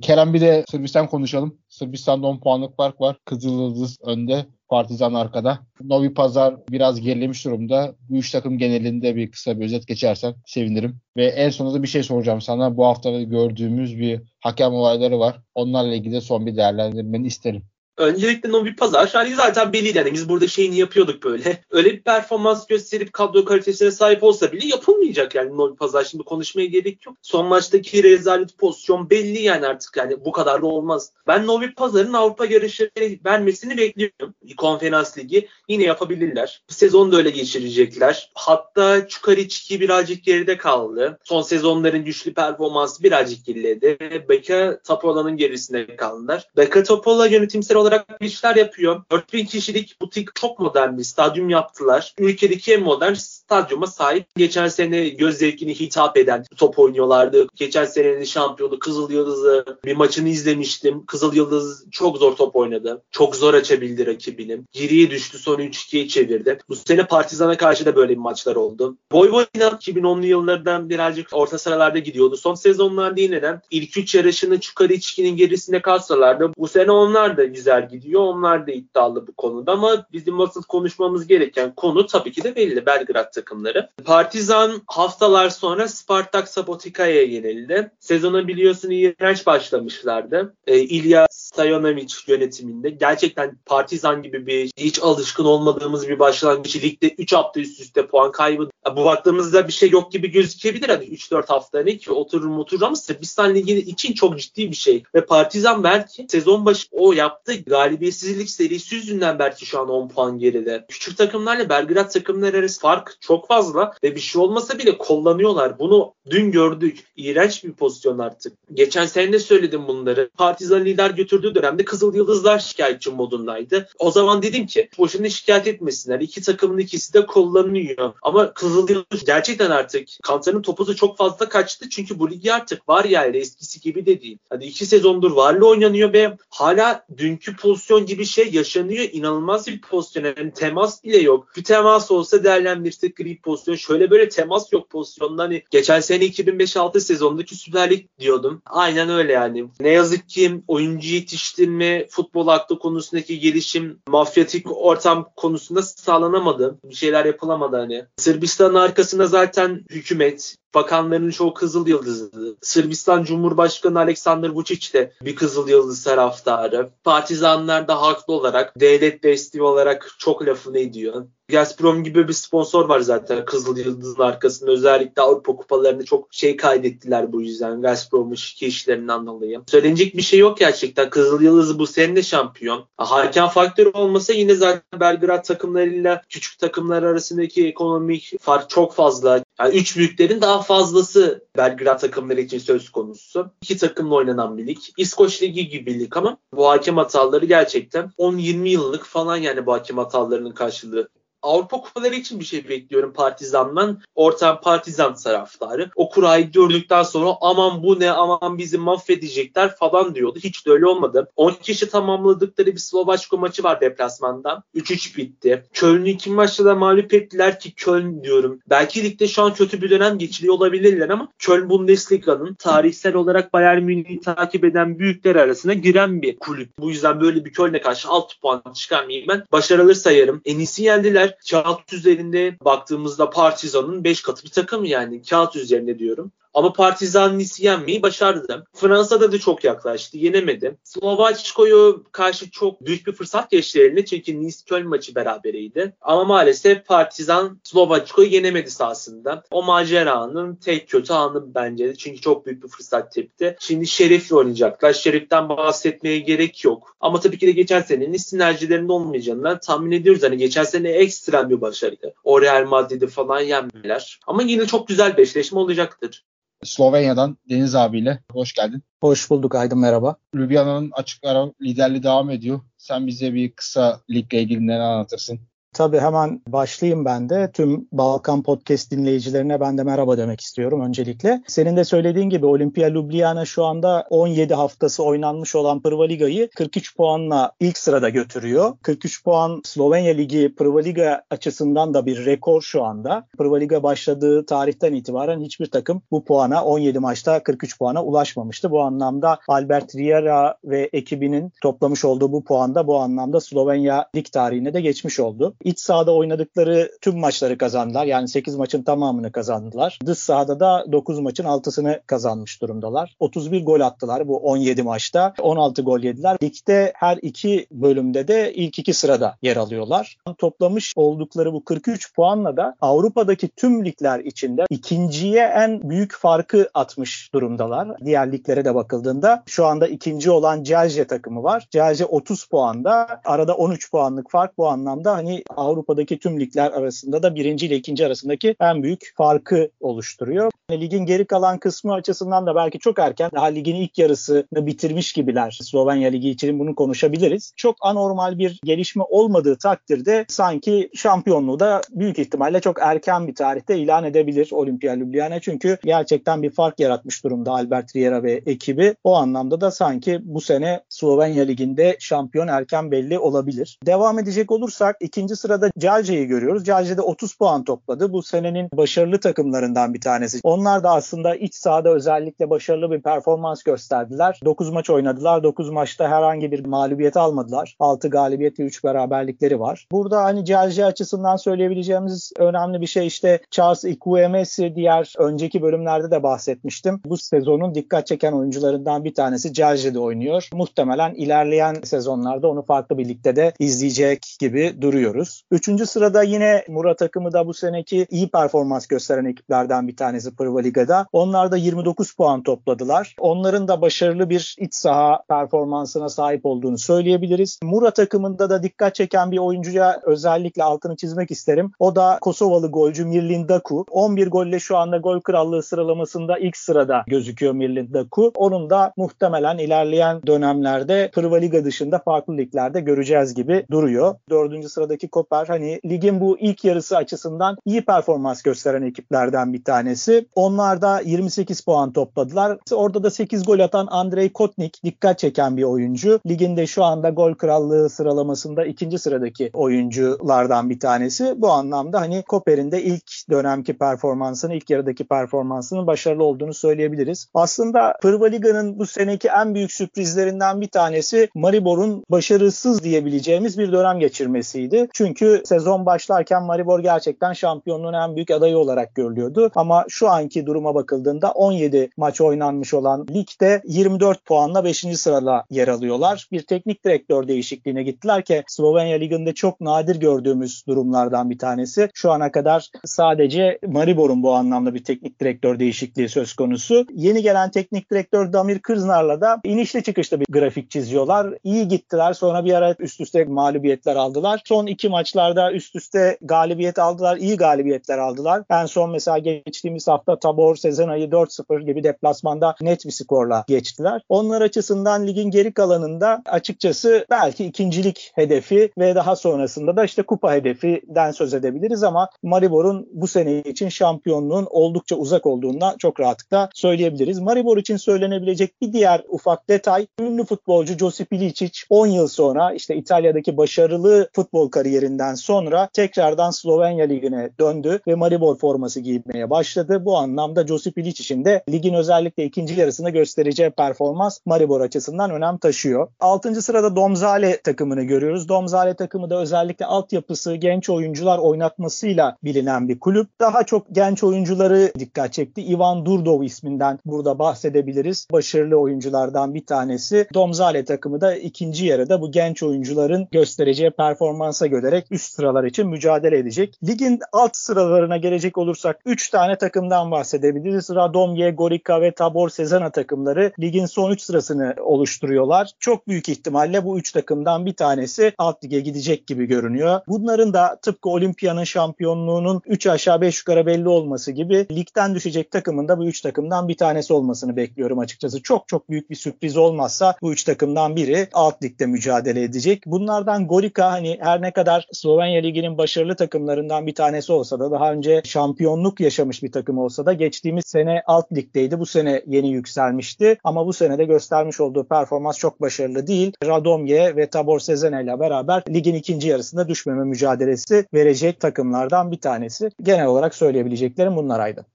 Kerem 0.00 0.34
bir 0.34 0.40
de 0.40 0.64
Sırbistan 0.70 1.06
konuşalım. 1.06 1.58
Sırbistan'da 1.68 2.26
10 2.26 2.40
puanlık 2.40 2.76
fark 2.76 3.00
var. 3.00 3.16
Kızıldız 3.24 3.98
önde. 4.02 4.46
Partizan 4.72 5.14
arkada. 5.14 5.58
Novi 5.80 6.14
Pazar 6.14 6.56
biraz 6.70 7.00
gerilemiş 7.00 7.44
durumda. 7.44 7.94
Bu 8.08 8.16
üç 8.16 8.30
takım 8.30 8.58
genelinde 8.58 9.16
bir 9.16 9.30
kısa 9.30 9.60
bir 9.60 9.64
özet 9.64 9.86
geçersen 9.86 10.34
sevinirim. 10.46 11.00
Ve 11.16 11.26
en 11.26 11.50
sonunda 11.50 11.78
da 11.78 11.82
bir 11.82 11.88
şey 11.88 12.02
soracağım 12.02 12.40
sana. 12.40 12.76
Bu 12.76 12.86
hafta 12.86 13.22
gördüğümüz 13.22 13.98
bir 13.98 14.20
hakem 14.40 14.72
olayları 14.72 15.18
var. 15.18 15.40
Onlarla 15.54 15.94
ilgili 15.94 16.14
de 16.14 16.20
son 16.20 16.46
bir 16.46 16.56
değerlendirmeni 16.56 17.26
isterim. 17.26 17.62
Öncelikle 18.02 18.52
Novi 18.52 18.76
Pazar 18.76 19.14
an 19.14 19.32
zaten 19.34 19.72
belliydi. 19.72 19.98
Yani 19.98 20.12
biz 20.12 20.28
burada 20.28 20.48
şeyini 20.48 20.76
yapıyorduk 20.76 21.24
böyle. 21.24 21.64
Öyle 21.70 21.92
bir 21.92 22.02
performans 22.02 22.66
gösterip 22.66 23.12
kadro 23.12 23.44
kalitesine 23.44 23.90
sahip 23.90 24.22
olsa 24.22 24.52
bile 24.52 24.66
yapılmayacak 24.66 25.34
yani 25.34 25.56
Novi 25.56 25.76
Pazar. 25.76 26.04
Şimdi 26.04 26.24
konuşmaya 26.24 26.66
gerek 26.66 27.06
yok. 27.06 27.16
Son 27.22 27.46
maçtaki 27.46 28.02
rezalet 28.02 28.58
pozisyon 28.58 29.10
belli 29.10 29.42
yani 29.42 29.66
artık 29.66 29.96
yani 29.96 30.24
bu 30.24 30.32
kadar 30.32 30.62
da 30.62 30.66
olmaz. 30.66 31.12
Ben 31.26 31.46
Novi 31.46 31.74
Pazar'ın 31.74 32.12
Avrupa 32.12 32.46
yarışları 32.46 33.18
vermesini 33.24 33.76
bekliyorum. 33.76 34.34
Konferans 34.56 35.18
Ligi 35.18 35.48
yine 35.68 35.82
yapabilirler. 35.82 36.62
Bu 36.70 36.74
sezonu 36.74 37.12
da 37.12 37.16
öyle 37.16 37.30
geçirecekler. 37.30 38.30
Hatta 38.34 39.08
Çukariçki 39.08 39.80
birazcık 39.80 40.24
geride 40.24 40.56
kaldı. 40.56 41.18
Son 41.24 41.42
sezonların 41.42 42.04
güçlü 42.04 42.34
performansı 42.34 43.02
birazcık 43.02 43.46
geriledi. 43.46 43.98
Beka 44.28 44.80
Topola'nın 44.86 45.36
gerisinde 45.36 45.96
kaldılar. 45.96 46.48
Beka 46.56 46.82
Topola 46.82 47.26
yönetimsel 47.26 47.76
olarak 47.76 47.91
işler 48.20 48.56
yapıyor. 48.56 49.02
4000 49.10 49.44
kişilik 49.44 50.00
butik 50.00 50.34
çok 50.34 50.58
modern 50.58 50.98
bir 50.98 51.04
stadyum 51.04 51.50
yaptılar. 51.50 52.14
Ülkedeki 52.18 52.74
en 52.74 52.82
modern 52.82 53.14
stadyuma 53.14 53.86
sahip. 53.86 54.26
Geçen 54.36 54.68
sene 54.68 55.08
göz 55.08 55.36
zevkini 55.36 55.80
hitap 55.80 56.16
eden 56.16 56.44
top 56.56 56.78
oynuyorlardı. 56.78 57.46
Geçen 57.54 57.84
senenin 57.84 58.24
şampiyonu 58.24 58.78
Kızıl 58.78 59.10
Yıldız'ı 59.10 59.64
bir 59.84 59.96
maçını 59.96 60.28
izlemiştim. 60.28 61.06
Kızıl 61.06 61.34
Yıldız 61.34 61.84
çok 61.90 62.16
zor 62.16 62.36
top 62.36 62.56
oynadı. 62.56 63.02
Çok 63.10 63.36
zor 63.36 63.54
açabildi 63.54 64.06
rakibini. 64.06 64.60
Geriye 64.72 65.10
düştü 65.10 65.38
sonra 65.38 65.62
3-2'ye 65.62 66.08
çevirdi. 66.08 66.58
Bu 66.68 66.76
sene 66.76 67.06
Partizan'a 67.06 67.56
karşı 67.56 67.86
da 67.86 67.96
böyle 67.96 68.12
bir 68.12 68.18
maçlar 68.18 68.56
oldu. 68.56 68.96
Vojvodina 69.12 69.66
2010'lu 69.66 70.26
yıllardan 70.26 70.90
birazcık 70.90 71.28
orta 71.32 71.58
sıralarda 71.58 71.98
gidiyordu. 71.98 72.36
Son 72.36 72.54
sezonlarda 72.54 73.20
yine 73.20 73.42
de 73.42 73.60
ilk 73.70 73.98
3 73.98 74.14
yarışını 74.14 74.60
çıkarı 74.60 74.92
içkinin 74.92 75.36
gerisine 75.36 75.82
kalsalardı. 75.82 76.52
Bu 76.58 76.68
sene 76.68 76.90
onlar 76.90 77.36
da 77.36 77.44
güzel 77.44 77.71
gidiyor. 77.80 78.22
Onlar 78.22 78.66
da 78.66 78.72
iddialı 78.72 79.26
bu 79.26 79.32
konuda 79.32 79.72
ama 79.72 80.06
bizim 80.12 80.40
asıl 80.40 80.62
konuşmamız 80.62 81.26
gereken 81.26 81.74
konu 81.74 82.06
tabii 82.06 82.32
ki 82.32 82.44
de 82.44 82.56
belli. 82.56 82.86
Belgrad 82.86 83.32
takımları. 83.32 83.90
Partizan 84.04 84.82
haftalar 84.86 85.50
sonra 85.50 85.88
Spartak 85.88 86.48
Sabotika'ya 86.48 87.22
yenildi. 87.22 87.90
Sezona 88.00 88.48
biliyorsun 88.48 88.90
iğrenç 88.90 89.46
başlamışlardı. 89.46 90.54
E, 90.66 90.78
İlya 90.78 91.26
Stajanovic 91.30 92.14
yönetiminde. 92.26 92.90
Gerçekten 92.90 93.58
Partizan 93.66 94.22
gibi 94.22 94.46
bir 94.46 94.70
hiç 94.76 95.02
alışkın 95.02 95.44
olmadığımız 95.44 96.08
bir 96.08 96.18
başlangıç. 96.18 96.76
Ligde 96.76 97.08
3 97.08 97.32
hafta 97.32 97.60
üst 97.60 97.80
üste 97.80 98.06
puan 98.06 98.32
kaybı. 98.32 98.70
Bu 98.96 99.04
baktığımızda 99.04 99.68
bir 99.68 99.72
şey 99.72 99.90
yok 99.90 100.12
gibi 100.12 100.30
gözükebilir. 100.30 100.88
Hani 100.88 101.04
3-4 101.04 101.46
hafta 101.48 101.82
ne 101.82 101.96
ki 101.96 102.12
oturur 102.12 102.46
mu 102.46 102.60
oturur 102.60 102.82
ama 102.82 102.96
Sırbistan 102.96 103.54
Ligi 103.54 103.78
için 103.78 104.12
çok 104.12 104.38
ciddi 104.38 104.70
bir 104.70 104.76
şey. 104.76 105.02
Ve 105.14 105.26
Partizan 105.26 105.84
belki 105.84 106.26
sezon 106.28 106.64
başı 106.64 106.86
o 106.90 107.12
yaptığı 107.12 107.52
galibiyetsizlik 107.66 108.50
serisi 108.50 108.94
yüzünden 108.94 109.38
belki 109.38 109.66
şu 109.66 109.80
an 109.80 109.88
10 109.88 110.08
puan 110.08 110.38
geride. 110.38 110.84
Küçük 110.88 111.18
takımlarla 111.18 111.68
Belgrad 111.68 112.10
takımları 112.10 112.56
arası 112.56 112.80
fark 112.80 113.16
çok 113.20 113.48
fazla 113.48 113.92
ve 114.02 114.14
bir 114.14 114.20
şey 114.20 114.42
olmasa 114.42 114.78
bile 114.78 114.98
kullanıyorlar. 114.98 115.78
Bunu 115.78 116.14
dün 116.30 116.50
gördük. 116.50 117.04
İğrenç 117.16 117.64
bir 117.64 117.72
pozisyon 117.72 118.18
artık. 118.18 118.52
Geçen 118.74 119.06
sene 119.06 119.32
de 119.32 119.38
söyledim 119.38 119.88
bunları. 119.88 120.30
Partizan 120.38 120.84
lider 120.84 121.10
götürdüğü 121.10 121.54
dönemde 121.54 121.84
Kızıl 121.84 122.14
Yıldızlar 122.14 122.58
şikayetçi 122.58 123.10
modundaydı. 123.10 123.88
O 123.98 124.10
zaman 124.10 124.42
dedim 124.42 124.66
ki 124.66 124.88
boşuna 124.98 125.28
şikayet 125.28 125.66
etmesinler. 125.66 126.20
İki 126.20 126.42
takımın 126.42 126.78
ikisi 126.78 127.14
de 127.14 127.26
kullanıyor. 127.26 128.12
Ama 128.22 128.54
Kızıl 128.54 128.88
Yıldız 128.88 129.24
gerçekten 129.24 129.70
artık 129.70 130.08
Kantar'ın 130.22 130.62
topuzu 130.62 130.96
çok 130.96 131.16
fazla 131.16 131.48
kaçtı. 131.48 131.88
Çünkü 131.88 132.18
bu 132.18 132.30
ligi 132.30 132.52
artık 132.52 132.88
var 132.88 133.04
yani 133.04 133.36
eskisi 133.36 133.80
gibi 133.80 134.06
de 134.06 134.22
değil. 134.22 134.38
Hadi 134.50 134.64
iki 134.64 134.86
sezondur 134.86 135.30
varlı 135.30 135.68
oynanıyor 135.68 136.12
ve 136.12 136.36
hala 136.50 137.06
dünkü 137.16 137.51
pozisyon 137.56 138.06
gibi 138.06 138.26
şey 138.26 138.52
yaşanıyor. 138.52 139.08
İnanılmaz 139.12 139.66
bir 139.66 139.80
pozisyon. 139.80 140.24
Yani 140.24 140.52
temas 140.54 141.04
bile 141.04 141.18
yok. 141.18 141.48
Bir 141.56 141.64
temas 141.64 142.10
olsa 142.10 142.44
değerlendirsek 142.44 143.16
gri 143.16 143.40
pozisyon. 143.40 143.74
Şöyle 143.74 144.10
böyle 144.10 144.28
temas 144.28 144.72
yok 144.72 144.90
pozisyonda. 144.90 145.42
Hani 145.42 145.62
geçen 145.70 146.00
sene 146.00 146.24
2005-6 146.24 147.00
sezondaki 147.00 147.56
Süper 147.56 147.90
Lig 147.90 148.06
diyordum. 148.18 148.62
Aynen 148.66 149.10
öyle 149.10 149.32
yani. 149.32 149.68
Ne 149.80 149.88
yazık 149.88 150.28
ki 150.28 150.62
oyuncu 150.68 151.08
yetiştirme, 151.08 152.06
futbol 152.10 152.48
aklı 152.48 152.78
konusundaki 152.78 153.38
gelişim, 153.38 153.98
mafyatik 154.08 154.66
ortam 154.70 155.28
konusunda 155.36 155.82
sağlanamadı. 155.82 156.78
Bir 156.84 156.94
şeyler 156.94 157.24
yapılamadı 157.24 157.76
hani. 157.76 158.04
Sırbistan'ın 158.16 158.74
arkasında 158.74 159.26
zaten 159.26 159.84
hükümet, 159.90 160.56
Bakanların 160.74 161.30
çoğu 161.30 161.54
Kızıl 161.54 161.86
Yıldızlı. 161.86 162.56
Sırbistan 162.60 163.24
Cumhurbaşkanı 163.24 163.98
Aleksandar 163.98 164.48
Vučić 164.48 164.94
de 164.94 165.12
bir 165.22 165.36
Kızıl 165.36 165.68
Yıldız 165.68 166.04
taraftarı. 166.04 166.90
Partizanlar 167.04 167.88
da 167.88 168.02
haklı 168.02 168.34
olarak 168.34 168.80
devlet 168.80 169.22
desteği 169.22 169.62
olarak 169.62 170.14
çok 170.18 170.46
lafını 170.46 170.78
ediyor. 170.78 171.26
Gazprom 171.52 172.04
gibi 172.04 172.28
bir 172.28 172.32
sponsor 172.32 172.88
var 172.88 173.00
zaten 173.00 173.44
Kızıl 173.44 173.76
Yıldız'ın 173.76 174.22
arkasında. 174.22 174.70
Özellikle 174.70 175.22
Avrupa 175.22 175.56
kupalarında 175.56 176.04
çok 176.04 176.34
şey 176.34 176.56
kaydettiler 176.56 177.32
bu 177.32 177.42
yüzden. 177.42 177.82
Gazprom'un 177.82 178.36
işlerinden 178.60 179.26
dolayı. 179.26 179.60
Söylenecek 179.66 180.16
bir 180.16 180.22
şey 180.22 180.38
yok 180.38 180.58
gerçekten. 180.58 181.10
Kızıl 181.10 181.42
Yıldız 181.42 181.78
bu 181.78 181.86
sene 181.86 182.16
de 182.16 182.22
şampiyon. 182.22 182.84
Hakem 182.96 183.48
faktörü 183.48 183.90
olmasa 183.90 184.32
yine 184.32 184.54
zaten 184.54 185.00
Belgrad 185.00 185.44
takımlarıyla 185.44 186.22
küçük 186.28 186.58
takımlar 186.58 187.02
arasındaki 187.02 187.66
ekonomik 187.66 188.32
fark 188.40 188.70
çok 188.70 188.94
fazla. 188.94 189.44
Yani 189.60 189.76
üç 189.76 189.96
büyüklerin 189.96 190.40
daha 190.40 190.62
fazlası 190.62 191.44
Belgrad 191.56 191.98
takımları 191.98 192.40
için 192.40 192.58
söz 192.58 192.90
konusu. 192.90 193.50
İki 193.62 193.76
takımla 193.76 194.14
oynanan 194.14 194.58
bir 194.58 194.66
lig. 194.66 194.78
İskoç 194.96 195.42
Ligi 195.42 195.68
gibi 195.68 196.00
lig 196.00 196.16
ama 196.16 196.36
bu 196.56 196.68
hakem 196.68 196.96
hataları 196.96 197.44
gerçekten 197.44 198.10
10-20 198.18 198.68
yıllık 198.68 199.04
falan 199.04 199.36
yani 199.36 199.66
bu 199.66 199.72
hakem 199.72 199.98
hatalarının 199.98 200.52
karşılığı. 200.52 201.08
Avrupa 201.42 201.80
kupaları 201.80 202.14
için 202.14 202.40
bir 202.40 202.44
şey 202.44 202.68
bekliyorum 202.68 203.12
Partizan'dan. 203.12 204.00
Ortam 204.14 204.60
Partizan 204.60 205.14
taraftarı. 205.14 205.90
O 205.96 206.08
kurayı 206.10 206.50
gördükten 206.50 207.02
sonra 207.02 207.30
aman 207.40 207.82
bu 207.82 208.00
ne 208.00 208.10
aman 208.10 208.58
bizi 208.58 208.78
mahvedecekler 208.78 209.76
falan 209.76 210.14
diyordu. 210.14 210.38
Hiç 210.44 210.66
de 210.66 210.70
öyle 210.70 210.86
olmadı. 210.86 211.28
10 211.36 211.52
kişi 211.52 211.88
tamamladıkları 211.88 212.66
bir 212.66 212.78
Slovaçko 212.78 213.38
maçı 213.38 213.62
var 213.62 213.80
deplasmanda. 213.80 214.62
3-3 214.74 215.16
bitti. 215.16 215.64
Köln'ü 215.72 216.10
iki 216.10 216.30
maçta 216.30 216.64
da 216.64 216.74
mağlup 216.74 217.14
ettiler 217.14 217.60
ki 217.60 217.74
Köln 217.74 218.24
diyorum. 218.24 218.60
Belki 218.70 219.04
ligde 219.04 219.28
şu 219.28 219.42
an 219.42 219.54
kötü 219.54 219.82
bir 219.82 219.90
dönem 219.90 220.18
geçiriyor 220.18 220.54
olabilirler 220.54 221.08
ama 221.08 221.28
Köln 221.38 221.70
Bundesliga'nın 221.70 222.54
tarihsel 222.54 223.14
olarak 223.14 223.52
Bayern 223.52 223.82
Münih'i 223.82 224.20
takip 224.20 224.64
eden 224.64 224.98
büyükler 224.98 225.36
arasına 225.36 225.74
giren 225.74 226.22
bir 226.22 226.36
kulüp. 226.36 226.78
Bu 226.78 226.90
yüzden 226.90 227.20
böyle 227.20 227.44
bir 227.44 227.52
Köln'e 227.52 227.80
karşı 227.80 228.08
6 228.08 228.40
puan 228.40 228.62
çıkarmayayım 228.74 229.28
ben. 229.28 229.44
Başarılı 229.52 229.94
sayarım. 229.94 230.40
En 230.44 230.58
iyisi 230.58 230.82
yendiler. 230.82 231.31
Kağıt 231.50 231.92
üzerinde 231.92 232.56
baktığımızda 232.64 233.30
Partizan'ın 233.30 234.04
5 234.04 234.22
katı 234.22 234.44
bir 234.44 234.50
takım 234.50 234.84
yani 234.84 235.22
kağıt 235.22 235.56
üzerinde 235.56 235.98
diyorum. 235.98 236.32
Ama 236.54 236.72
Partizan 236.72 237.38
Nice'i 237.38 237.66
yenmeyi 237.66 238.02
başardı. 238.02 238.64
Fransa'da 238.74 239.32
da 239.32 239.38
çok 239.38 239.64
yaklaştı. 239.64 240.18
Yenemedi. 240.18 240.78
Slovaçko'yu 240.84 242.04
karşı 242.12 242.50
çok 242.50 242.86
büyük 242.86 243.06
bir 243.06 243.12
fırsat 243.12 243.50
geçti 243.50 243.80
eline. 243.80 244.04
Çünkü 244.04 244.40
Nice 244.40 244.58
Köln 244.68 244.88
maçı 244.88 245.14
berabereydi. 245.14 245.96
Ama 246.00 246.24
maalesef 246.24 246.86
Partizan 246.86 247.60
Slovaçko'yu 247.64 248.28
yenemedi 248.28 248.70
sahasında. 248.70 249.42
O 249.50 249.62
maceranın 249.62 250.54
tek 250.54 250.88
kötü 250.88 251.12
anı 251.12 251.54
bence 251.54 251.88
de. 251.88 251.94
Çünkü 251.94 252.20
çok 252.20 252.46
büyük 252.46 252.62
bir 252.64 252.68
fırsat 252.68 253.12
tepti. 253.12 253.56
Şimdi 253.60 253.86
Şerif'le 253.86 254.32
oynayacaklar. 254.32 254.92
Şerif'ten 254.92 255.48
bahsetmeye 255.48 256.18
gerek 256.18 256.64
yok. 256.64 256.96
Ama 257.00 257.20
tabii 257.20 257.38
ki 257.38 257.46
de 257.46 257.50
geçen 257.50 257.82
senenin 257.82 258.16
sinerjilerinin 258.16 258.88
olmayacağından 258.88 259.60
tahmin 259.60 259.92
ediyoruz. 259.92 260.22
Hani 260.22 260.36
geçen 260.36 260.64
sene 260.64 260.88
ekstrem 260.88 261.50
bir 261.50 261.60
başarıydı. 261.60 262.14
O 262.24 262.40
Real 262.40 262.66
Madrid'i 262.66 263.06
falan 263.06 263.40
yenmeler. 263.40 264.20
Ama 264.26 264.42
yine 264.42 264.66
çok 264.66 264.88
güzel 264.88 265.16
bir 265.16 265.52
olacaktır. 265.52 266.24
Slovenya'dan 266.64 267.38
Deniz 267.50 267.74
abiyle 267.74 268.22
hoş 268.32 268.52
geldin. 268.52 268.82
Hoş 269.00 269.30
bulduk 269.30 269.54
Aydın 269.54 269.78
merhaba. 269.78 270.16
Ljubljana'nın 270.36 270.90
açık 270.94 271.24
ara 271.24 271.52
liderliği 271.62 272.02
devam 272.02 272.30
ediyor. 272.30 272.60
Sen 272.76 273.06
bize 273.06 273.34
bir 273.34 273.52
kısa 273.52 274.00
ligle 274.10 274.42
ilgili 274.42 274.66
neler 274.66 274.80
anlatırsın? 274.80 275.40
Tabii 275.74 275.98
hemen 275.98 276.40
başlayayım 276.46 277.04
ben 277.04 277.28
de. 277.28 277.50
Tüm 277.52 277.88
Balkan 277.92 278.42
Podcast 278.42 278.90
dinleyicilerine 278.90 279.60
ben 279.60 279.78
de 279.78 279.82
merhaba 279.82 280.18
demek 280.18 280.40
istiyorum 280.40 280.80
öncelikle. 280.80 281.42
Senin 281.46 281.76
de 281.76 281.84
söylediğin 281.84 282.30
gibi 282.30 282.46
Olimpia 282.46 282.90
Ljubljana 282.90 283.44
şu 283.44 283.64
anda 283.64 284.06
17 284.10 284.54
haftası 284.54 285.04
oynanmış 285.04 285.54
olan 285.54 285.82
Prva 285.82 286.04
Liga'yı 286.04 286.50
43 286.56 286.96
puanla 286.96 287.52
ilk 287.60 287.78
sırada 287.78 288.08
götürüyor. 288.08 288.76
43 288.82 289.24
puan 289.24 289.60
Slovenya 289.64 290.12
Ligi 290.12 290.54
Prva 290.54 290.80
Liga 290.80 291.22
açısından 291.30 291.94
da 291.94 292.06
bir 292.06 292.26
rekor 292.26 292.62
şu 292.62 292.84
anda. 292.84 293.26
Prva 293.38 293.56
Liga 293.56 293.82
başladığı 293.82 294.46
tarihten 294.46 294.92
itibaren 294.92 295.40
hiçbir 295.40 295.66
takım 295.66 296.02
bu 296.10 296.24
puana 296.24 296.64
17 296.64 296.98
maçta 296.98 297.42
43 297.42 297.78
puana 297.78 298.04
ulaşmamıştı. 298.04 298.70
Bu 298.70 298.82
anlamda 298.82 299.38
Albert 299.48 299.94
Riera 299.96 300.56
ve 300.64 300.90
ekibinin 300.92 301.52
toplamış 301.62 302.04
olduğu 302.04 302.32
bu 302.32 302.44
puanda 302.44 302.86
bu 302.86 302.98
anlamda 302.98 303.40
Slovenya 303.40 304.06
lig 304.16 304.26
tarihine 304.32 304.74
de 304.74 304.80
geçmiş 304.80 305.20
oldu. 305.20 305.54
İç 305.64 305.80
sahada 305.80 306.14
oynadıkları 306.14 306.90
tüm 307.00 307.18
maçları 307.18 307.58
kazandılar. 307.58 308.04
Yani 308.04 308.28
8 308.28 308.56
maçın 308.56 308.82
tamamını 308.82 309.32
kazandılar. 309.32 309.98
Dış 310.06 310.18
sahada 310.18 310.60
da 310.60 310.84
9 310.92 311.18
maçın 311.18 311.44
6'sını 311.44 312.00
kazanmış 312.06 312.62
durumdalar. 312.62 313.16
31 313.20 313.64
gol 313.64 313.80
attılar 313.80 314.28
bu 314.28 314.36
17 314.38 314.82
maçta. 314.82 315.34
16 315.40 315.82
gol 315.82 316.00
yediler. 316.00 316.36
Ligde 316.42 316.92
her 316.96 317.18
iki 317.22 317.66
bölümde 317.70 318.28
de 318.28 318.52
ilk 318.54 318.78
iki 318.78 318.94
sırada 318.94 319.36
yer 319.42 319.56
alıyorlar. 319.56 320.16
Toplamış 320.38 320.92
oldukları 320.96 321.52
bu 321.52 321.64
43 321.64 322.14
puanla 322.14 322.56
da 322.56 322.76
Avrupa'daki 322.80 323.48
tüm 323.48 323.84
ligler 323.84 324.20
içinde 324.20 324.64
ikinciye 324.70 325.42
en 325.42 325.90
büyük 325.90 326.12
farkı 326.12 326.70
atmış 326.74 327.30
durumdalar. 327.34 327.88
Diğer 328.04 328.32
liglere 328.32 328.64
de 328.64 328.74
bakıldığında 328.74 329.42
şu 329.46 329.66
anda 329.66 329.86
ikinci 329.86 330.30
olan 330.30 330.62
Celje 330.62 331.04
takımı 331.04 331.42
var. 331.42 331.66
Celje 331.70 332.04
30 332.04 332.44
puanda. 332.44 333.20
Arada 333.24 333.54
13 333.54 333.90
puanlık 333.90 334.30
fark 334.30 334.58
bu 334.58 334.68
anlamda 334.68 335.12
hani 335.12 335.42
Avrupa'daki 335.56 336.18
tüm 336.18 336.40
ligler 336.40 336.70
arasında 336.70 337.22
da 337.22 337.34
birinci 337.34 337.66
ile 337.66 337.76
ikinci 337.76 338.06
arasındaki 338.06 338.56
en 338.60 338.82
büyük 338.82 339.12
farkı 339.16 339.70
oluşturuyor. 339.80 340.50
Ligin 340.70 341.06
geri 341.06 341.24
kalan 341.24 341.58
kısmı 341.58 341.92
açısından 341.92 342.46
da 342.46 342.54
belki 342.54 342.78
çok 342.78 342.98
erken 342.98 343.30
daha 343.34 343.46
ligin 343.46 343.74
ilk 343.74 343.98
yarısını 343.98 344.66
bitirmiş 344.66 345.12
gibiler. 345.12 345.58
Slovenya 345.62 346.10
Ligi 346.10 346.30
için 346.30 346.58
bunu 346.58 346.74
konuşabiliriz. 346.74 347.52
Çok 347.56 347.76
anormal 347.80 348.38
bir 348.38 348.60
gelişme 348.64 349.04
olmadığı 349.08 349.58
takdirde 349.58 350.24
sanki 350.28 350.90
şampiyonluğu 350.94 351.60
da 351.60 351.80
büyük 351.90 352.18
ihtimalle 352.18 352.60
çok 352.60 352.76
erken 352.80 353.26
bir 353.28 353.34
tarihte 353.34 353.78
ilan 353.78 354.04
edebilir 354.04 354.48
Olimpia 354.52 354.96
Ljubljana. 354.96 355.40
Çünkü 355.40 355.78
gerçekten 355.84 356.42
bir 356.42 356.50
fark 356.50 356.80
yaratmış 356.80 357.24
durumda 357.24 357.52
Albert 357.52 357.96
Riera 357.96 358.22
ve 358.22 358.42
ekibi. 358.46 358.94
O 359.04 359.14
anlamda 359.16 359.60
da 359.60 359.70
sanki 359.70 360.20
bu 360.22 360.40
sene 360.40 360.80
Slovenya 360.88 361.44
Ligi'nde 361.44 361.96
şampiyon 361.98 362.48
erken 362.48 362.90
belli 362.90 363.18
olabilir. 363.18 363.78
Devam 363.86 364.18
edecek 364.18 364.50
olursak 364.50 364.96
ikinci 365.00 365.36
sırada 365.42 365.70
Calce'yi 365.78 366.26
görüyoruz. 366.26 366.64
Calce 366.64 366.96
de 366.96 367.00
30 367.00 367.34
puan 367.34 367.64
topladı. 367.64 368.12
Bu 368.12 368.22
senenin 368.22 368.68
başarılı 368.76 369.20
takımlarından 369.20 369.94
bir 369.94 370.00
tanesi. 370.00 370.40
Onlar 370.42 370.84
da 370.84 370.90
aslında 370.90 371.34
iç 371.34 371.54
sahada 371.54 371.90
özellikle 371.90 372.50
başarılı 372.50 372.90
bir 372.90 373.02
performans 373.02 373.62
gösterdiler. 373.62 374.40
9 374.44 374.70
maç 374.70 374.90
oynadılar. 374.90 375.42
9 375.42 375.70
maçta 375.70 376.08
herhangi 376.08 376.52
bir 376.52 376.66
mağlubiyet 376.66 377.16
almadılar. 377.16 377.76
6 377.80 378.08
galibiyet 378.08 378.58
ve 378.58 378.62
3 378.62 378.84
beraberlikleri 378.84 379.60
var. 379.60 379.86
Burada 379.92 380.24
hani 380.24 380.44
Calce 380.44 380.84
açısından 380.84 381.36
söyleyebileceğimiz 381.36 382.32
önemli 382.38 382.80
bir 382.80 382.86
şey 382.86 383.06
işte 383.06 383.40
Charles 383.50 383.84
Ikwemesi 383.84 384.72
diğer 384.76 385.14
önceki 385.18 385.62
bölümlerde 385.62 386.10
de 386.10 386.22
bahsetmiştim. 386.22 387.00
Bu 387.04 387.16
sezonun 387.16 387.74
dikkat 387.74 388.06
çeken 388.06 388.32
oyuncularından 388.32 389.04
bir 389.04 389.14
tanesi 389.14 389.52
Calce'de 389.52 389.98
oynuyor. 389.98 390.48
Muhtemelen 390.52 391.14
ilerleyen 391.14 391.74
sezonlarda 391.84 392.48
onu 392.48 392.62
farklı 392.62 392.98
bir 392.98 393.08
ligde 393.08 393.36
de 393.36 393.52
izleyecek 393.58 394.36
gibi 394.40 394.74
duruyoruz. 394.80 395.31
Üçüncü 395.50 395.86
sırada 395.86 396.22
yine 396.22 396.64
Murat 396.68 396.98
takımı 396.98 397.32
da 397.32 397.46
bu 397.46 397.54
seneki 397.54 398.06
iyi 398.10 398.30
performans 398.30 398.86
gösteren 398.86 399.24
ekiplerden 399.24 399.88
bir 399.88 399.96
tanesi 399.96 400.36
Prva 400.36 400.60
Liga'da. 400.60 401.06
Onlar 401.12 401.52
da 401.52 401.56
29 401.56 402.12
puan 402.16 402.42
topladılar. 402.42 403.14
Onların 403.18 403.68
da 403.68 403.80
başarılı 403.80 404.30
bir 404.30 404.56
iç 404.58 404.74
saha 404.74 405.22
performansına 405.28 406.08
sahip 406.08 406.46
olduğunu 406.46 406.78
söyleyebiliriz. 406.78 407.58
Murat 407.62 407.96
takımında 407.96 408.50
da 408.50 408.62
dikkat 408.62 408.94
çeken 408.94 409.30
bir 409.30 409.38
oyuncuya 409.38 410.00
özellikle 410.02 410.62
altını 410.62 410.96
çizmek 410.96 411.30
isterim. 411.30 411.72
O 411.78 411.96
da 411.96 412.18
Kosovalı 412.20 412.70
golcü 412.70 413.04
Mirlin 413.04 413.48
Daku. 413.48 413.84
11 413.90 414.30
golle 414.30 414.60
şu 414.60 414.76
anda 414.76 414.96
gol 414.96 415.20
krallığı 415.20 415.62
sıralamasında 415.62 416.38
ilk 416.38 416.56
sırada 416.56 417.04
gözüküyor 417.06 417.52
Mirlin 417.52 417.92
Daku. 417.94 418.32
Onun 418.34 418.70
da 418.70 418.92
muhtemelen 418.96 419.58
ilerleyen 419.58 420.22
dönemlerde 420.26 421.10
Prva 421.14 421.36
Liga 421.36 421.64
dışında 421.64 421.98
farklı 421.98 422.36
liglerde 422.36 422.80
göreceğiz 422.80 423.34
gibi 423.34 423.66
duruyor. 423.70 424.14
Dördüncü 424.30 424.68
sıradaki 424.68 425.08
Koper 425.22 425.46
hani 425.46 425.80
ligin 425.84 426.20
bu 426.20 426.38
ilk 426.38 426.64
yarısı 426.64 426.96
açısından 426.96 427.56
iyi 427.64 427.84
performans 427.84 428.42
gösteren 428.42 428.82
ekiplerden 428.82 429.52
bir 429.52 429.64
tanesi. 429.64 430.26
Onlar 430.34 430.82
da 430.82 431.00
28 431.00 431.60
puan 431.60 431.92
topladılar. 431.92 432.58
Orada 432.72 433.02
da 433.02 433.10
8 433.10 433.46
gol 433.46 433.58
atan 433.58 433.88
Andrei 433.90 434.32
Kotnik 434.32 434.84
dikkat 434.84 435.18
çeken 435.18 435.56
bir 435.56 435.62
oyuncu. 435.62 436.20
Liginde 436.26 436.66
şu 436.66 436.84
anda 436.84 437.10
gol 437.10 437.34
krallığı 437.34 437.90
sıralamasında 437.90 438.64
ikinci 438.64 438.98
sıradaki 438.98 439.50
oyunculardan 439.52 440.70
bir 440.70 440.80
tanesi. 440.80 441.34
Bu 441.36 441.50
anlamda 441.50 442.00
hani 442.00 442.22
Koper'in 442.22 442.72
de 442.72 442.82
ilk 442.82 443.30
dönemki 443.30 443.78
performansını, 443.78 444.54
ilk 444.54 444.70
yarıdaki 444.70 445.04
performansının 445.04 445.86
başarılı 445.86 446.24
olduğunu 446.24 446.54
söyleyebiliriz. 446.54 447.26
Aslında 447.34 447.94
Prva 448.02 448.26
Liga'nın 448.26 448.78
bu 448.78 448.86
seneki 448.86 449.28
en 449.28 449.54
büyük 449.54 449.72
sürprizlerinden 449.72 450.60
bir 450.60 450.68
tanesi 450.68 451.28
Maribor'un 451.34 452.04
başarısız 452.10 452.82
diyebileceğimiz 452.82 453.58
bir 453.58 453.72
dönem 453.72 453.98
geçirmesiydi. 453.98 454.88
Çünkü 454.92 455.11
sezon 455.44 455.86
başlarken 455.86 456.42
Maribor 456.42 456.80
gerçekten 456.80 457.32
şampiyonluğun 457.32 457.92
en 457.92 458.16
büyük 458.16 458.30
adayı 458.30 458.58
olarak 458.58 458.94
görülüyordu. 458.94 459.50
Ama 459.54 459.84
şu 459.88 460.08
anki 460.08 460.46
duruma 460.46 460.74
bakıldığında 460.74 461.32
17 461.32 461.90
maç 461.96 462.20
oynanmış 462.20 462.74
olan 462.74 463.06
ligde 463.10 463.62
24 463.64 464.24
puanla 464.24 464.64
5. 464.64 464.78
sırada 464.78 465.44
yer 465.50 465.68
alıyorlar. 465.68 466.28
Bir 466.32 466.42
teknik 466.42 466.84
direktör 466.84 467.28
değişikliğine 467.28 467.82
gittiler 467.82 468.24
ki 468.24 468.42
Slovenya 468.48 468.96
Ligi'nde 468.96 469.34
çok 469.34 469.60
nadir 469.60 469.96
gördüğümüz 470.00 470.66
durumlardan 470.66 471.30
bir 471.30 471.38
tanesi. 471.38 471.88
Şu 471.94 472.12
ana 472.12 472.32
kadar 472.32 472.70
sadece 472.84 473.58
Maribor'un 473.66 474.22
bu 474.22 474.32
anlamda 474.34 474.74
bir 474.74 474.84
teknik 474.84 475.20
direktör 475.20 475.58
değişikliği 475.58 476.08
söz 476.08 476.32
konusu. 476.32 476.86
Yeni 476.92 477.22
gelen 477.22 477.50
teknik 477.50 477.90
direktör 477.90 478.32
Damir 478.32 478.58
Kırznar'la 478.58 479.20
da 479.20 479.40
inişli 479.44 479.82
çıkışlı 479.82 480.20
bir 480.20 480.26
grafik 480.28 480.70
çiziyorlar. 480.70 481.34
İyi 481.44 481.68
gittiler 481.68 482.12
sonra 482.12 482.44
bir 482.44 482.52
ara 482.52 482.74
üst 482.78 483.00
üste 483.00 483.24
mağlubiyetler 483.24 483.96
aldılar. 483.96 484.42
Son 484.44 484.66
iki 484.66 484.88
maçlarda 485.02 485.52
üst 485.52 485.76
üste 485.76 486.18
galibiyet 486.20 486.78
aldılar. 486.78 487.16
iyi 487.16 487.36
galibiyetler 487.36 487.98
aldılar. 487.98 488.42
En 488.50 488.66
son 488.66 488.90
mesela 488.90 489.18
geçtiğimiz 489.18 489.88
hafta 489.88 490.18
Tabor 490.18 490.56
Sezenay'ı 490.56 491.06
4-0 491.06 491.64
gibi 491.64 491.84
deplasmanda 491.84 492.54
net 492.60 492.84
bir 492.86 492.90
skorla 492.90 493.44
geçtiler. 493.48 494.02
Onlar 494.08 494.40
açısından 494.40 495.06
ligin 495.06 495.30
geri 495.30 495.52
kalanında 495.52 496.22
açıkçası 496.26 497.06
belki 497.10 497.44
ikincilik 497.44 498.12
hedefi 498.14 498.72
ve 498.78 498.94
daha 498.94 499.16
sonrasında 499.16 499.76
da 499.76 499.84
işte 499.84 500.02
kupa 500.02 500.34
hedefinden 500.34 501.10
söz 501.10 501.34
edebiliriz 501.34 501.82
ama 501.82 502.08
Maribor'un 502.22 502.88
bu 502.92 503.06
sene 503.06 503.40
için 503.40 503.68
şampiyonluğun 503.68 504.46
oldukça 504.50 504.96
uzak 504.96 505.26
olduğundan 505.26 505.76
çok 505.76 506.00
rahatlıkla 506.00 506.50
söyleyebiliriz. 506.54 507.18
Maribor 507.18 507.56
için 507.56 507.76
söylenebilecek 507.76 508.62
bir 508.62 508.72
diğer 508.72 509.02
ufak 509.08 509.48
detay 509.48 509.86
ünlü 510.00 510.24
futbolcu 510.24 510.78
Josip 510.78 511.12
Ilicic 511.12 511.60
10 511.70 511.86
yıl 511.86 512.08
sonra 512.08 512.52
işte 512.52 512.76
İtalya'daki 512.76 513.36
başarılı 513.36 514.08
futbol 514.12 514.50
kariyerinden 514.92 515.14
sonra 515.14 515.68
tekrardan 515.72 516.30
Slovenya 516.30 516.84
Ligi'ne 516.84 517.30
döndü 517.40 517.80
ve 517.86 517.94
Maribor 517.94 518.38
forması 518.38 518.80
giymeye 518.80 519.30
başladı. 519.30 519.84
Bu 519.84 519.96
anlamda 519.96 520.46
Josip 520.46 520.78
Ilicic'in 520.78 521.24
de 521.24 521.42
ligin 521.48 521.74
özellikle 521.74 522.24
ikinci 522.24 522.60
yarısında 522.60 522.90
göstereceği 522.90 523.50
performans 523.50 524.18
Maribor 524.26 524.60
açısından 524.60 525.10
önem 525.10 525.38
taşıyor. 525.38 525.88
6. 526.00 526.42
sırada 526.42 526.76
Domzale 526.76 527.40
takımını 527.42 527.82
görüyoruz. 527.82 528.28
Domzale 528.28 528.74
takımı 528.74 529.10
da 529.10 529.20
özellikle 529.20 529.66
altyapısı, 529.66 530.34
genç 530.34 530.70
oyuncular 530.70 531.18
oynatmasıyla 531.18 532.16
bilinen 532.24 532.68
bir 532.68 532.80
kulüp. 532.80 533.08
Daha 533.20 533.44
çok 533.44 533.66
genç 533.72 534.04
oyuncuları 534.04 534.72
dikkat 534.78 535.12
çekti. 535.12 535.42
Ivan 535.42 535.86
Durdov 535.86 536.22
isminden 536.22 536.78
burada 536.84 537.18
bahsedebiliriz. 537.18 538.06
Başarılı 538.12 538.56
oyunculardan 538.56 539.34
bir 539.34 539.46
tanesi. 539.46 540.06
Domzale 540.14 540.64
takımı 540.64 541.00
da 541.00 541.16
ikinci 541.16 541.66
yarıda 541.66 542.00
bu 542.00 542.10
genç 542.10 542.42
oyuncuların 542.42 543.08
göstereceği 543.12 543.70
performansa 543.70 544.46
görerek 544.72 544.86
üst 544.90 545.12
sıralar 545.12 545.44
için 545.44 545.68
mücadele 545.68 546.18
edecek. 546.18 546.58
Ligin 546.68 547.00
alt 547.12 547.36
sıralarına 547.36 547.96
gelecek 547.96 548.38
olursak 548.38 548.80
3 548.86 549.10
tane 549.10 549.38
takımdan 549.38 549.90
bahsedebiliriz. 549.90 550.70
Radomye, 550.70 551.30
Gorica 551.30 551.80
ve 551.80 551.92
Tabor 551.92 552.28
Sezana 552.28 552.70
takımları 552.70 553.32
ligin 553.40 553.66
son 553.66 553.90
3 553.90 554.02
sırasını 554.02 554.54
oluşturuyorlar. 554.60 555.50
Çok 555.58 555.88
büyük 555.88 556.08
ihtimalle 556.08 556.64
bu 556.64 556.78
3 556.78 556.92
takımdan 556.92 557.46
bir 557.46 557.54
tanesi 557.54 558.12
alt 558.18 558.44
lige 558.44 558.60
gidecek 558.60 559.06
gibi 559.06 559.26
görünüyor. 559.26 559.80
Bunların 559.88 560.34
da 560.34 560.56
tıpkı 560.62 560.88
Olimpiya'nın 560.88 561.44
şampiyonluğunun 561.44 562.42
3 562.46 562.66
aşağı 562.66 563.00
5 563.00 563.18
yukarı 563.18 563.46
belli 563.46 563.68
olması 563.68 564.12
gibi 564.12 564.46
ligden 564.50 564.94
düşecek 564.94 565.30
takımın 565.30 565.68
da 565.68 565.78
bu 565.78 565.86
3 565.86 566.00
takımdan 566.00 566.48
bir 566.48 566.56
tanesi 566.56 566.92
olmasını 566.92 567.36
bekliyorum 567.36 567.78
açıkçası. 567.78 568.22
Çok 568.22 568.48
çok 568.48 568.70
büyük 568.70 568.90
bir 568.90 568.96
sürpriz 568.96 569.36
olmazsa 569.36 569.94
bu 570.02 570.12
3 570.12 570.24
takımdan 570.24 570.76
biri 570.76 571.08
alt 571.12 571.42
ligde 571.42 571.66
mücadele 571.66 572.22
edecek. 572.22 572.62
Bunlardan 572.66 573.26
Gorica 573.26 573.70
hani 573.72 573.98
her 574.00 574.22
ne 574.22 574.30
kadar 574.30 574.61
Slovenya 574.72 575.20
Ligi'nin 575.20 575.58
başarılı 575.58 575.96
takımlarından 575.96 576.66
bir 576.66 576.74
tanesi 576.74 577.12
olsa 577.12 577.40
da 577.40 577.50
daha 577.50 577.72
önce 577.72 578.02
şampiyonluk 578.04 578.80
yaşamış 578.80 579.22
bir 579.22 579.32
takım 579.32 579.58
olsa 579.58 579.86
da 579.86 579.92
geçtiğimiz 579.92 580.44
sene 580.46 580.82
alt 580.86 581.12
ligdeydi. 581.12 581.58
Bu 581.58 581.66
sene 581.66 582.02
yeni 582.06 582.28
yükselmişti 582.28 583.18
ama 583.24 583.46
bu 583.46 583.52
sene 583.52 583.78
de 583.78 583.84
göstermiş 583.84 584.40
olduğu 584.40 584.64
performans 584.64 585.18
çok 585.18 585.40
başarılı 585.40 585.86
değil. 585.86 586.12
Radomye 586.24 586.96
ve 586.96 587.06
Tabor 587.06 587.40
Sezene 587.40 587.82
ile 587.82 588.00
beraber 588.00 588.42
ligin 588.48 588.74
ikinci 588.74 589.08
yarısında 589.08 589.48
düşmeme 589.48 589.84
mücadelesi 589.84 590.66
verecek 590.74 591.20
takımlardan 591.20 591.90
bir 591.90 592.00
tanesi. 592.00 592.50
Genel 592.62 592.86
olarak 592.86 593.14
söyleyebileceklerim 593.14 593.96
bunlar 593.96 594.20
Aydın. 594.20 594.46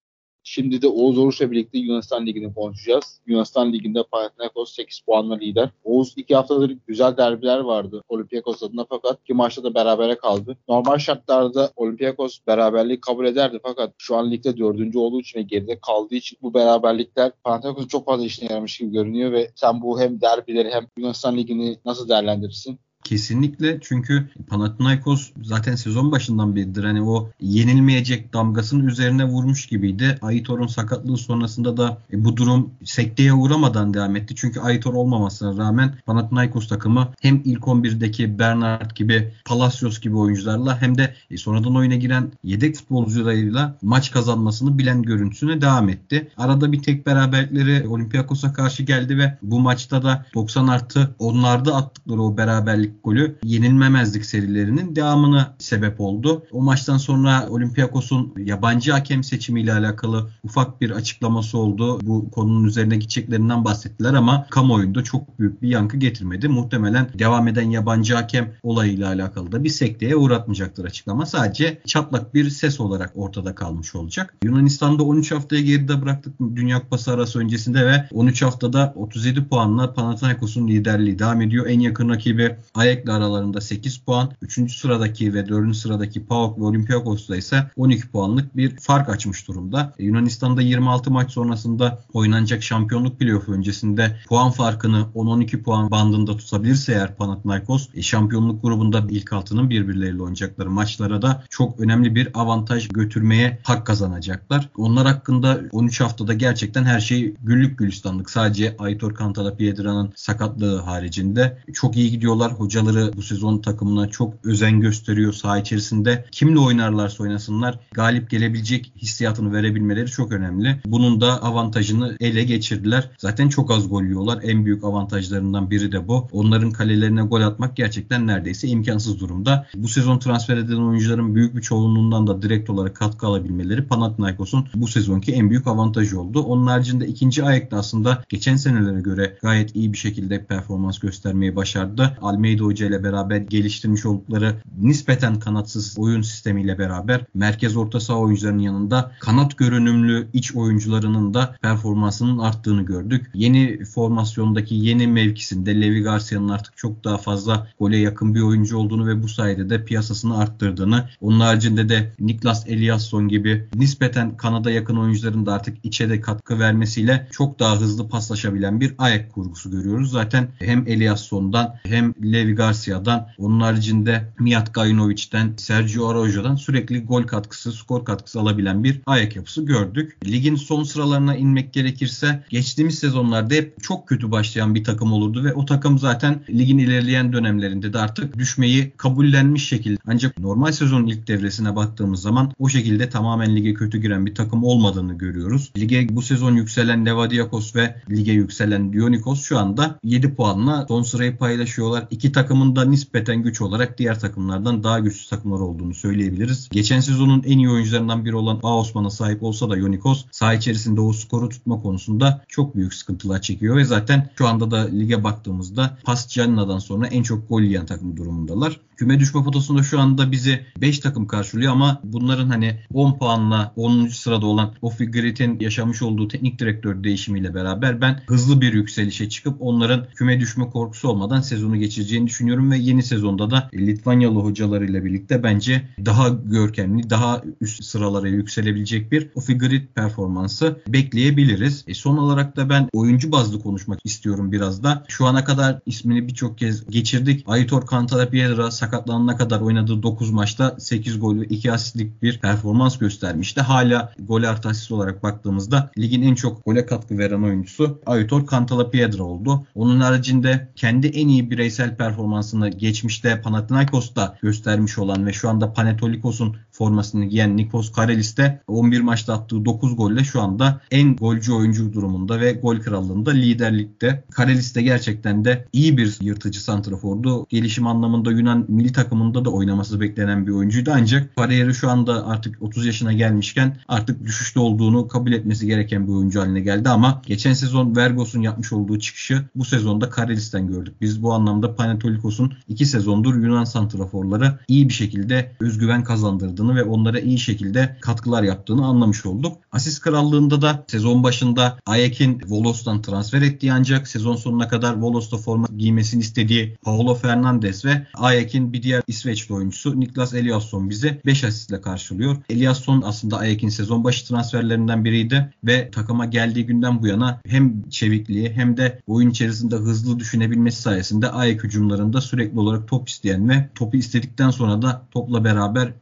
Şimdi 0.50 0.82
de 0.82 0.88
Oğuz 0.88 1.18
Oruç'la 1.18 1.52
birlikte 1.52 1.78
Yunanistan 1.78 2.26
Ligi'ni 2.26 2.54
konuşacağız. 2.54 3.22
Yunanistan 3.26 3.74
Ligi'nde 3.74 4.04
Panathinaikos 4.04 4.76
8 4.76 5.00
puanla 5.00 5.36
lider. 5.36 5.70
Oğuz 5.84 6.14
iki 6.18 6.36
haftadır 6.36 6.78
güzel 6.88 7.18
derbiler 7.18 7.60
vardı 7.60 8.04
Olympiakos 8.10 8.64
adına 8.64 8.86
fakat 8.90 9.20
iki 9.24 9.34
maçta 9.34 9.64
da 9.64 9.76
berabere 9.76 10.18
kaldı. 10.18 10.58
Normal 10.68 10.98
şartlarda 10.98 11.72
Olympiakos 11.76 12.40
beraberliği 12.48 13.02
kabul 13.02 13.26
ederdi 13.26 13.60
fakat 13.64 13.94
şu 13.98 14.16
an 14.16 14.32
ligde 14.32 14.58
dördüncü 14.58 15.00
olduğu 15.00 15.20
için 15.20 15.40
ve 15.40 15.44
geride 15.44 15.80
kaldığı 15.80 16.16
için 16.16 16.38
bu 16.42 16.54
beraberlikler 16.54 17.32
Panathinaikos'un 17.44 17.88
çok 17.88 18.06
fazla 18.06 18.26
işine 18.26 18.50
yaramış 18.50 18.78
gibi 18.78 18.92
görünüyor 18.92 19.32
ve 19.32 19.52
sen 19.56 19.82
bu 19.82 20.00
hem 20.00 20.22
derbileri 20.22 20.72
hem 20.72 20.88
Yunanistan 20.98 21.38
Ligi'ni 21.38 21.78
nasıl 21.86 22.10
değerlendirirsin? 22.10 22.80
Kesinlikle 23.08 23.80
çünkü 23.82 24.30
Panathinaikos 24.48 25.32
zaten 25.44 25.76
sezon 25.76 26.12
başından 26.12 26.56
beridir 26.56 26.84
hani 26.84 27.02
o 27.02 27.30
yenilmeyecek 27.42 28.34
damgasının 28.34 28.88
üzerine 28.88 29.26
vurmuş 29.26 29.66
gibiydi. 29.66 30.18
Aitor'un 30.22 30.68
sakatlığı 30.68 31.18
sonrasında 31.18 31.78
da 31.78 31.98
e, 32.14 32.26
bu 32.26 32.38
durum 32.38 32.70
sekteye 32.84 33.34
uğramadan 33.34 33.94
devam 33.94 34.16
etti. 34.16 34.36
Çünkü 34.36 34.60
Aitor 34.60 34.94
olmamasına 34.94 35.58
rağmen 35.58 35.96
Panathinaikos 36.06 36.68
takımı 36.68 37.14
hem 37.22 37.42
ilk 37.46 37.64
11'deki 37.64 38.40
Bernard 38.40 38.92
gibi 38.96 39.34
Palacios 39.46 40.00
gibi 40.00 40.16
oyuncularla 40.16 40.82
hem 40.82 40.98
de 40.98 41.14
e, 41.32 41.38
sonradan 41.38 41.76
oyuna 41.76 41.96
giren 41.96 42.32
yedek 42.44 42.76
futbolcularıyla 42.76 43.78
maç 43.82 44.12
kazanmasını 44.12 44.78
bilen 44.78 45.04
görüntüsüne 45.04 45.62
devam 45.62 45.90
etti. 45.90 46.32
Arada 46.38 46.72
bir 46.72 46.84
tek 46.84 47.06
beraberlikleri 47.06 47.88
Olympiakos'a 47.88 48.54
karşı 48.54 48.84
geldi 48.84 49.18
ve 49.18 49.38
bu 49.42 49.60
maçta 49.60 50.04
da 50.04 50.26
90 50.34 50.68
artı 50.68 51.16
onlarda 51.20 51.76
attıkları 51.76 52.22
o 52.22 52.38
beraberlik 52.38 52.97
golü 53.04 53.36
yenilmemezlik 53.44 54.26
serilerinin 54.26 54.96
devamına 54.96 55.56
sebep 55.60 56.02
oldu. 56.02 56.44
O 56.52 56.62
maçtan 56.62 56.98
sonra 56.98 57.48
Olympiakos'un 57.50 58.34
yabancı 58.38 58.92
hakem 58.92 59.24
seçimiyle 59.24 59.74
alakalı 59.74 60.30
ufak 60.44 60.82
bir 60.82 60.92
açıklaması 60.92 61.58
oldu. 61.58 62.00
Bu 62.02 62.32
konunun 62.32 62.64
üzerine 62.64 62.98
gideceklerinden 62.98 63.66
bahsettiler 63.66 64.14
ama 64.14 64.48
kamuoyunda 64.50 65.04
çok 65.04 65.40
büyük 65.40 65.62
bir 65.62 65.70
yankı 65.70 65.98
getirmedi. 65.98 66.48
Muhtemelen 66.48 67.10
devam 67.20 67.48
eden 67.48 67.70
yabancı 67.70 68.16
hakem 68.16 68.54
olayıyla 68.64 69.08
alakalı 69.08 69.52
da 69.52 69.64
bir 69.64 69.70
sekteye 69.70 70.16
uğratmayacaktır 70.16 70.86
açıklama. 70.86 71.26
Sadece 71.26 71.82
çatlak 71.86 72.34
bir 72.34 72.50
ses 72.50 72.80
olarak 72.80 73.12
ortada 73.16 73.56
kalmış 73.56 73.96
olacak. 73.96 74.36
Yunanistan'da 74.44 75.04
13 75.04 75.32
haftaya 75.32 75.62
geride 75.62 76.02
bıraktık 76.02 76.34
Dünya 76.56 76.80
Kupası 76.80 77.12
arası 77.12 77.40
öncesinde 77.40 77.86
ve 77.86 78.08
13 78.12 78.42
haftada 78.42 78.94
37 78.96 79.48
puanla 79.48 79.94
Panathinaikos'un 79.94 80.68
liderliği 80.68 81.20
devam 81.20 81.42
ediyor. 81.42 81.66
En 81.68 81.80
yakın 81.80 82.10
rakibi 82.10 82.56
Ayek'le 82.88 83.10
aralarında 83.10 83.62
8 83.62 83.98
puan. 83.98 84.32
3. 84.42 84.76
sıradaki 84.76 85.34
ve 85.34 85.50
4. 85.50 85.76
sıradaki 85.76 86.26
PAOK 86.26 86.60
ve 86.60 86.64
Olympiakos'ta 86.64 87.36
ise 87.36 87.72
12 87.78 88.10
puanlık 88.12 88.58
bir 88.58 88.78
fark 88.78 89.10
açmış 89.10 89.48
durumda. 89.48 89.94
E, 90.00 90.06
Yunanistan'da 90.06 90.62
26 90.62 91.12
maç 91.12 91.32
sonrasında 91.32 92.04
oynanacak 92.14 92.64
şampiyonluk 92.64 93.20
playoff 93.20 93.50
öncesinde 93.50 94.18
puan 94.30 94.52
farkını 94.52 95.06
10-12 95.16 95.64
puan 95.64 95.92
bandında 95.92 96.38
tutabilirse 96.38 96.94
eğer 96.94 97.16
Panathinaikos 97.16 97.88
e, 97.94 98.02
şampiyonluk 98.02 98.62
grubunda 98.62 99.04
ilk 99.10 99.34
altının 99.34 99.70
birbirleriyle 99.70 100.22
oynayacakları 100.22 100.70
maçlara 100.70 101.22
da 101.22 101.44
çok 101.50 101.80
önemli 101.80 102.16
bir 102.16 102.30
avantaj 102.34 102.88
götürmeye 102.88 103.60
hak 103.64 103.86
kazanacaklar. 103.86 104.70
Onlar 104.78 105.08
hakkında 105.08 105.62
13 105.72 106.02
haftada 106.02 106.34
gerçekten 106.34 106.84
her 106.84 107.00
şey 107.00 107.34
güllük 107.44 107.78
gülistanlık. 107.78 108.30
Sadece 108.30 108.76
Aitor 108.80 109.18
Cantala 109.18 109.56
Piedra'nın 109.56 110.14
sakatlığı 110.16 110.78
haricinde 110.78 111.58
çok 111.74 111.98
iyi 111.98 112.12
gidiyorlar. 112.12 112.52
Hocaları 112.68 113.12
bu 113.18 113.22
sezon 113.22 113.58
takımına 113.58 114.10
çok 114.10 114.34
özen 114.44 114.82
gösteriyor 114.82 115.34
saha 115.34 115.60
içerisinde. 115.60 116.26
Kimle 116.32 116.60
oynarlarsa 116.60 117.24
oynasınlar 117.24 117.80
galip 117.92 118.30
gelebilecek 118.30 118.94
hissiyatını 118.98 119.54
verebilmeleri 119.54 120.08
çok 120.08 120.32
önemli. 120.32 120.82
Bunun 120.86 121.22
da 121.22 121.44
avantajını 121.44 122.18
ele 122.20 122.44
geçirdiler. 122.44 123.10
Zaten 123.18 123.50
çok 123.50 123.72
az 123.72 123.90
gol 123.90 124.04
yiyorlar. 124.04 124.40
En 124.44 124.66
büyük 124.66 124.84
avantajlarından 124.84 125.72
biri 125.72 125.92
de 125.92 126.08
bu. 126.08 126.28
Onların 126.32 126.72
kalelerine 126.72 127.22
gol 127.22 127.42
atmak 127.42 127.78
gerçekten 127.78 128.28
neredeyse 128.28 128.68
imkansız 128.68 129.20
durumda. 129.20 129.68
Bu 129.76 129.88
sezon 129.88 130.20
transfer 130.20 130.58
edilen 130.58 130.82
oyuncuların 130.82 131.36
büyük 131.36 131.56
bir 131.56 131.62
çoğunluğundan 131.62 132.28
da 132.28 132.42
direkt 132.42 132.70
olarak 132.70 132.96
katkı 132.96 133.28
alabilmeleri 133.28 133.88
Panathinaikos'un 133.88 134.68
bu 134.76 134.88
sezonki 134.88 135.34
en 135.34 135.50
büyük 135.50 135.68
avantajı 135.68 136.22
oldu. 136.22 136.42
Onun 136.42 136.68
haricinde 136.68 137.08
ikinci 137.08 137.44
ayakta 137.44 137.78
aslında 137.78 138.24
geçen 138.30 138.56
senelere 138.56 139.02
göre 139.02 139.38
gayet 139.42 139.76
iyi 139.76 139.94
bir 139.94 139.98
şekilde 139.98 140.46
performans 140.46 141.00
göstermeyi 141.00 141.56
başardı. 141.56 142.18
Almeida 142.22 142.57
Hoca 142.64 142.88
ile 142.88 143.04
beraber 143.04 143.38
geliştirmiş 143.38 144.06
oldukları 144.06 144.56
nispeten 144.82 145.40
kanatsız 145.40 145.96
oyun 145.98 146.22
sistemiyle 146.22 146.80
beraber 146.80 147.26
merkez 147.34 147.78
orta 147.78 148.00
saha 148.00 148.18
oyuncularının 148.18 148.60
yanında 148.60 149.12
kanat 149.20 149.58
görünümlü 149.58 150.28
iç 150.34 150.56
oyuncularının 150.56 151.34
da 151.34 151.56
performansının 151.62 152.38
arttığını 152.38 152.82
gördük. 152.82 153.32
Yeni 153.34 153.86
formasyondaki 153.86 154.76
yeni 154.76 155.08
mevkisinde 155.08 155.82
Levi 155.82 156.02
Garcia'nın 156.02 156.50
artık 156.50 156.78
çok 156.78 157.04
daha 157.04 157.18
fazla 157.18 157.68
gole 157.80 157.98
yakın 157.98 158.36
bir 158.36 158.42
oyuncu 158.42 158.78
olduğunu 158.78 159.08
ve 159.08 159.24
bu 159.24 159.28
sayede 159.28 159.70
de 159.70 159.86
piyasasını 159.86 160.38
arttırdığını, 160.38 161.10
onun 161.22 161.40
haricinde 161.40 161.90
de 161.90 162.14
Niklas 162.20 162.68
Eliasson 162.68 163.28
gibi 163.28 163.68
nispeten 163.76 164.38
kanada 164.38 164.72
yakın 164.72 164.98
oyuncuların 164.98 165.46
da 165.46 165.54
artık 165.54 165.78
içe 165.84 166.10
de 166.10 166.22
katkı 166.22 166.60
vermesiyle 166.60 167.28
çok 167.32 167.60
daha 167.60 167.80
hızlı 167.80 168.10
paslaşabilen 168.10 168.82
bir 168.82 168.94
ayak 168.98 169.34
kurgusu 169.34 169.72
görüyoruz. 169.72 170.12
Zaten 170.12 170.48
hem 170.60 170.88
Eliasson'dan 170.88 171.76
hem 171.84 172.14
Levi 172.24 172.47
Garcia'dan 172.56 173.28
onun 173.38 173.60
haricinde 173.60 174.34
Mijat 174.40 174.74
Gajinovic'den 174.74 175.54
Sergio 175.58 176.08
Araujo'dan 176.08 176.56
sürekli 176.56 177.04
gol 177.04 177.24
katkısı, 177.24 177.72
skor 177.72 178.06
katkısı 178.06 178.40
alabilen 178.40 178.84
bir 178.84 179.02
ayak 179.06 179.36
yapısı 179.36 179.66
gördük. 179.66 180.18
Ligin 180.26 180.56
son 180.56 180.84
sıralarına 180.84 181.36
inmek 181.36 181.74
gerekirse 181.74 182.44
geçtiğimiz 182.50 183.00
sezonlarda 183.00 183.54
hep 183.54 183.84
çok 183.84 184.08
kötü 184.08 184.32
başlayan 184.32 184.76
bir 184.76 184.84
takım 184.84 185.14
olurdu 185.14 185.44
ve 185.44 185.54
o 185.54 185.66
takım 185.66 186.00
zaten 186.00 186.44
ligin 186.50 186.78
ilerleyen 186.78 187.34
dönemlerinde 187.34 187.94
de 187.94 188.00
artık 188.00 188.38
düşmeyi 188.38 188.92
kabullenmiş 188.98 189.68
şekilde. 189.68 190.00
Ancak 190.08 190.40
normal 190.40 190.72
sezonun 190.72 191.08
ilk 191.08 191.28
devresine 191.28 191.76
baktığımız 191.76 192.22
zaman 192.22 192.54
o 192.60 192.70
şekilde 192.70 193.10
tamamen 193.10 193.56
lige 193.56 193.74
kötü 193.74 193.98
giren 193.98 194.26
bir 194.26 194.36
takım 194.36 194.64
olmadığını 194.64 195.18
görüyoruz. 195.18 195.72
Lige 195.78 196.08
bu 196.12 196.22
sezon 196.22 196.56
yükselen 196.56 197.06
Levadiakos 197.06 197.76
ve 197.76 198.02
lige 198.10 198.32
yükselen 198.32 198.94
Dionikos 198.94 199.42
şu 199.42 199.60
anda 199.60 200.00
7 200.04 200.36
puanla 200.36 200.86
son 200.88 201.04
sırayı 201.04 201.38
paylaşıyorlar. 201.38 202.08
İki 202.12 202.32
takımında 202.38 202.86
nispeten 202.86 203.44
güç 203.44 203.62
olarak 203.62 203.98
diğer 203.98 204.20
takımlardan 204.20 204.84
daha 204.84 205.00
güçlü 205.00 205.30
takımlar 205.30 205.60
olduğunu 205.60 205.94
söyleyebiliriz. 205.94 206.70
Geçen 206.72 207.00
sezonun 207.00 207.44
en 207.46 207.58
iyi 207.58 207.70
oyuncularından 207.70 208.26
biri 208.26 208.36
olan 208.36 208.60
A 208.64 208.80
Osman'a 208.80 209.10
sahip 209.10 209.44
olsa 209.44 209.70
da 209.70 209.78
Yonikos 209.78 210.26
saha 210.32 210.54
içerisinde 210.54 211.02
o 211.02 211.14
skoru 211.14 211.50
tutma 211.50 211.82
konusunda 211.82 212.46
çok 212.48 212.76
büyük 212.76 212.94
sıkıntılar 212.94 213.42
çekiyor 213.42 213.76
ve 213.78 213.86
zaten 213.86 214.30
şu 214.38 214.48
anda 214.48 214.72
da 214.72 214.78
lige 214.78 215.24
baktığımızda 215.24 215.98
Pas 216.04 216.36
Gianna'dan 216.36 216.80
sonra 216.80 217.08
en 217.08 217.24
çok 217.24 217.50
gol 217.50 217.62
yiyen 217.62 217.86
takım 217.86 218.18
durumundalar. 218.18 218.80
Küme 218.98 219.20
düşme 219.20 219.44
potasında 219.44 219.84
şu 219.84 220.00
anda 220.00 220.32
bizi 220.32 220.66
5 220.82 221.00
takım 221.00 221.28
karşılıyor 221.28 221.72
ama 221.72 222.02
bunların 222.04 222.50
hani 222.50 222.80
10 222.94 223.18
puanla 223.18 223.74
10. 223.76 224.08
sırada 224.08 224.46
olan 224.46 224.74
Ofi 224.82 225.12
Grit'in 225.12 225.60
yaşamış 225.60 226.02
olduğu 226.02 226.28
teknik 226.28 226.60
direktör 226.60 227.04
değişimiyle 227.04 227.54
beraber 227.54 228.02
ben 228.02 228.22
hızlı 228.28 228.62
bir 228.62 228.74
yükselişe 228.74 229.30
çıkıp 229.30 229.58
onların 229.60 230.08
küme 230.16 230.40
düşme 230.40 230.70
korkusu 230.70 231.10
olmadan 231.10 231.42
sezonu 231.42 231.78
geçireceğini 231.78 232.28
düşünüyorum 232.28 232.72
ve 232.72 232.78
yeni 232.78 233.04
sezonda 233.04 233.52
da 233.52 233.70
Litvanyalı 233.74 234.40
hocalarıyla 234.40 235.06
birlikte 235.06 235.44
bence 235.44 235.90
daha 236.06 236.30
görkemli, 236.30 237.10
daha 237.10 237.42
üst 237.62 237.84
sıralara 237.84 238.28
yükselebilecek 238.28 239.12
bir 239.12 239.30
Ofi 239.36 239.58
Grit 239.58 239.96
performansı 239.96 240.82
bekleyebiliriz. 240.88 241.84
E 241.88 241.94
son 241.94 242.18
olarak 242.18 242.56
da 242.56 242.70
ben 242.70 242.90
oyuncu 242.94 243.32
bazlı 243.32 243.60
konuşmak 243.60 244.00
istiyorum 244.04 244.52
biraz 244.52 244.84
da. 244.84 245.06
Şu 245.08 245.26
ana 245.26 245.44
kadar 245.44 245.80
ismini 245.86 246.28
birçok 246.28 246.58
kez 246.58 246.88
geçirdik. 246.88 247.44
Aitor 247.48 247.88
Cantalapiedra 247.92 248.72
sakatlanana 248.88 249.38
kadar 249.38 249.62
oynadığı 249.62 250.04
9 250.04 250.32
maçta 250.32 250.76
8 250.80 251.20
gol 251.20 251.40
ve 251.40 251.46
2 251.46 251.72
asistlik 251.72 252.22
bir 252.22 252.40
performans 252.40 252.98
göstermişti. 252.98 253.62
Hala 253.62 254.14
gol 254.20 254.44
artı 254.44 254.70
asist 254.70 254.92
olarak 254.92 255.24
baktığımızda 255.24 255.92
ligin 255.98 256.22
en 256.22 256.36
çok 256.36 256.66
gole 256.66 256.86
katkı 256.86 257.18
veren 257.18 257.44
oyuncusu 257.44 258.02
Aitor 258.06 258.48
Cantalapiedra 258.48 259.24
oldu. 259.24 259.68
Onun 259.76 260.00
haricinde 260.00 260.72
kendi 260.76 261.08
en 261.08 261.28
iyi 261.28 261.52
bireysel 261.52 261.98
performansını 261.98 262.70
geçmişte 262.70 263.42
Panathinaikos'ta 263.42 264.38
göstermiş 264.42 264.98
olan 264.98 265.26
ve 265.26 265.34
şu 265.34 265.50
anda 265.50 265.74
Panetolikos'un 265.74 266.56
formasını 266.78 267.26
giyen 267.26 267.58
Nikos 267.58 267.92
Karelis 267.92 268.38
de 268.38 268.62
11 268.68 269.02
maçta 269.02 269.34
attığı 269.34 269.66
9 269.66 269.96
golle 269.96 270.24
şu 270.24 270.42
anda 270.42 270.82
en 270.92 271.16
golcü 271.16 271.54
oyuncu 271.54 271.94
durumunda 271.94 272.40
ve 272.40 272.52
gol 272.52 272.80
krallığında 272.80 273.32
liderlikte. 273.32 274.24
Karelis 274.32 274.76
de 274.76 274.82
gerçekten 274.82 275.46
de 275.46 275.68
iyi 275.74 275.98
bir 275.98 276.18
yırtıcı 276.22 276.64
santrafordu. 276.64 277.46
Gelişim 277.50 277.88
anlamında 277.88 278.32
Yunan 278.32 278.66
milli 278.68 278.92
takımında 278.92 279.46
da 279.46 279.50
oynaması 279.50 280.00
beklenen 280.02 280.48
bir 280.48 280.52
oyuncuydu 280.52 280.92
ancak 280.94 281.36
kariyeri 281.36 281.74
şu 281.74 281.90
anda 281.90 282.28
artık 282.28 282.62
30 282.62 282.86
yaşına 282.86 283.14
gelmişken 283.14 283.78
artık 283.88 284.26
düşüşte 284.26 284.60
olduğunu 284.60 285.08
kabul 285.08 285.32
etmesi 285.32 285.68
gereken 285.68 286.08
bir 286.08 286.12
oyuncu 286.12 286.40
haline 286.40 286.60
geldi 286.60 286.90
ama 286.90 287.22
geçen 287.26 287.54
sezon 287.54 287.96
Vergos'un 287.96 288.42
yapmış 288.42 288.74
olduğu 288.74 289.00
çıkışı 289.00 289.46
bu 289.56 289.66
sezonda 289.66 290.10
Karelis'ten 290.10 290.68
gördük. 290.68 290.96
Biz 291.02 291.24
bu 291.24 291.34
anlamda 291.34 291.76
Panetolikos'un 291.76 292.54
2 292.68 292.86
sezondur 292.86 293.36
Yunan 293.36 293.64
santraforlara 293.64 294.60
iyi 294.68 294.90
bir 294.90 294.94
şekilde 294.94 295.56
özgüven 295.60 296.04
kazandırdığını 296.04 296.67
ve 296.76 296.84
onlara 296.84 297.20
iyi 297.20 297.40
şekilde 297.40 297.98
katkılar 298.02 298.44
yaptığını 298.44 298.86
anlamış 298.86 299.26
olduk. 299.26 299.58
Asist 299.72 300.02
krallığında 300.02 300.62
da 300.62 300.86
sezon 300.88 301.24
başında 301.24 301.80
Ayek'in 301.86 302.42
Volos'tan 302.48 303.02
transfer 303.02 303.42
ettiği 303.42 303.74
ancak 303.74 304.08
sezon 304.08 304.36
sonuna 304.36 304.68
kadar 304.68 304.98
Volos'ta 304.98 305.38
forma 305.38 305.68
giymesini 305.78 306.22
istediği 306.22 306.78
Paulo 306.84 307.16
Fernandes 307.16 307.86
ve 307.86 308.08
Ayek'in 308.14 308.74
bir 308.74 308.84
diğer 308.84 309.04
İsveçli 309.08 309.56
oyuncusu 309.56 310.00
Niklas 310.00 310.34
Eliasson 310.34 310.90
bizi 310.90 311.22
5 311.26 311.44
asistle 311.44 311.82
karşılıyor. 311.82 312.38
Eliasson 312.50 313.02
aslında 313.06 313.38
Ayek'in 313.38 313.70
sezon 313.70 314.04
başı 314.04 314.28
transferlerinden 314.28 315.06
biriydi 315.06 315.54
ve 315.64 315.92
takıma 315.92 316.26
geldiği 316.26 316.66
günden 316.66 317.02
bu 317.02 317.08
yana 317.08 317.42
hem 317.48 317.90
çevikliği 317.90 318.50
hem 318.50 318.78
de 318.78 319.02
oyun 319.08 319.30
içerisinde 319.30 319.76
hızlı 319.76 320.20
düşünebilmesi 320.20 320.82
sayesinde 320.82 321.30
Ayek 321.30 321.64
hücumlarında 321.64 322.22
sürekli 322.22 322.60
olarak 322.60 322.88
top 322.88 323.10
isteyen 323.10 323.50
ve 323.50 323.70
topu 323.76 323.98
istedikten 323.98 324.50
sonra 324.50 324.82
da 324.82 325.02
topla 325.12 325.44
beraber 325.44 325.94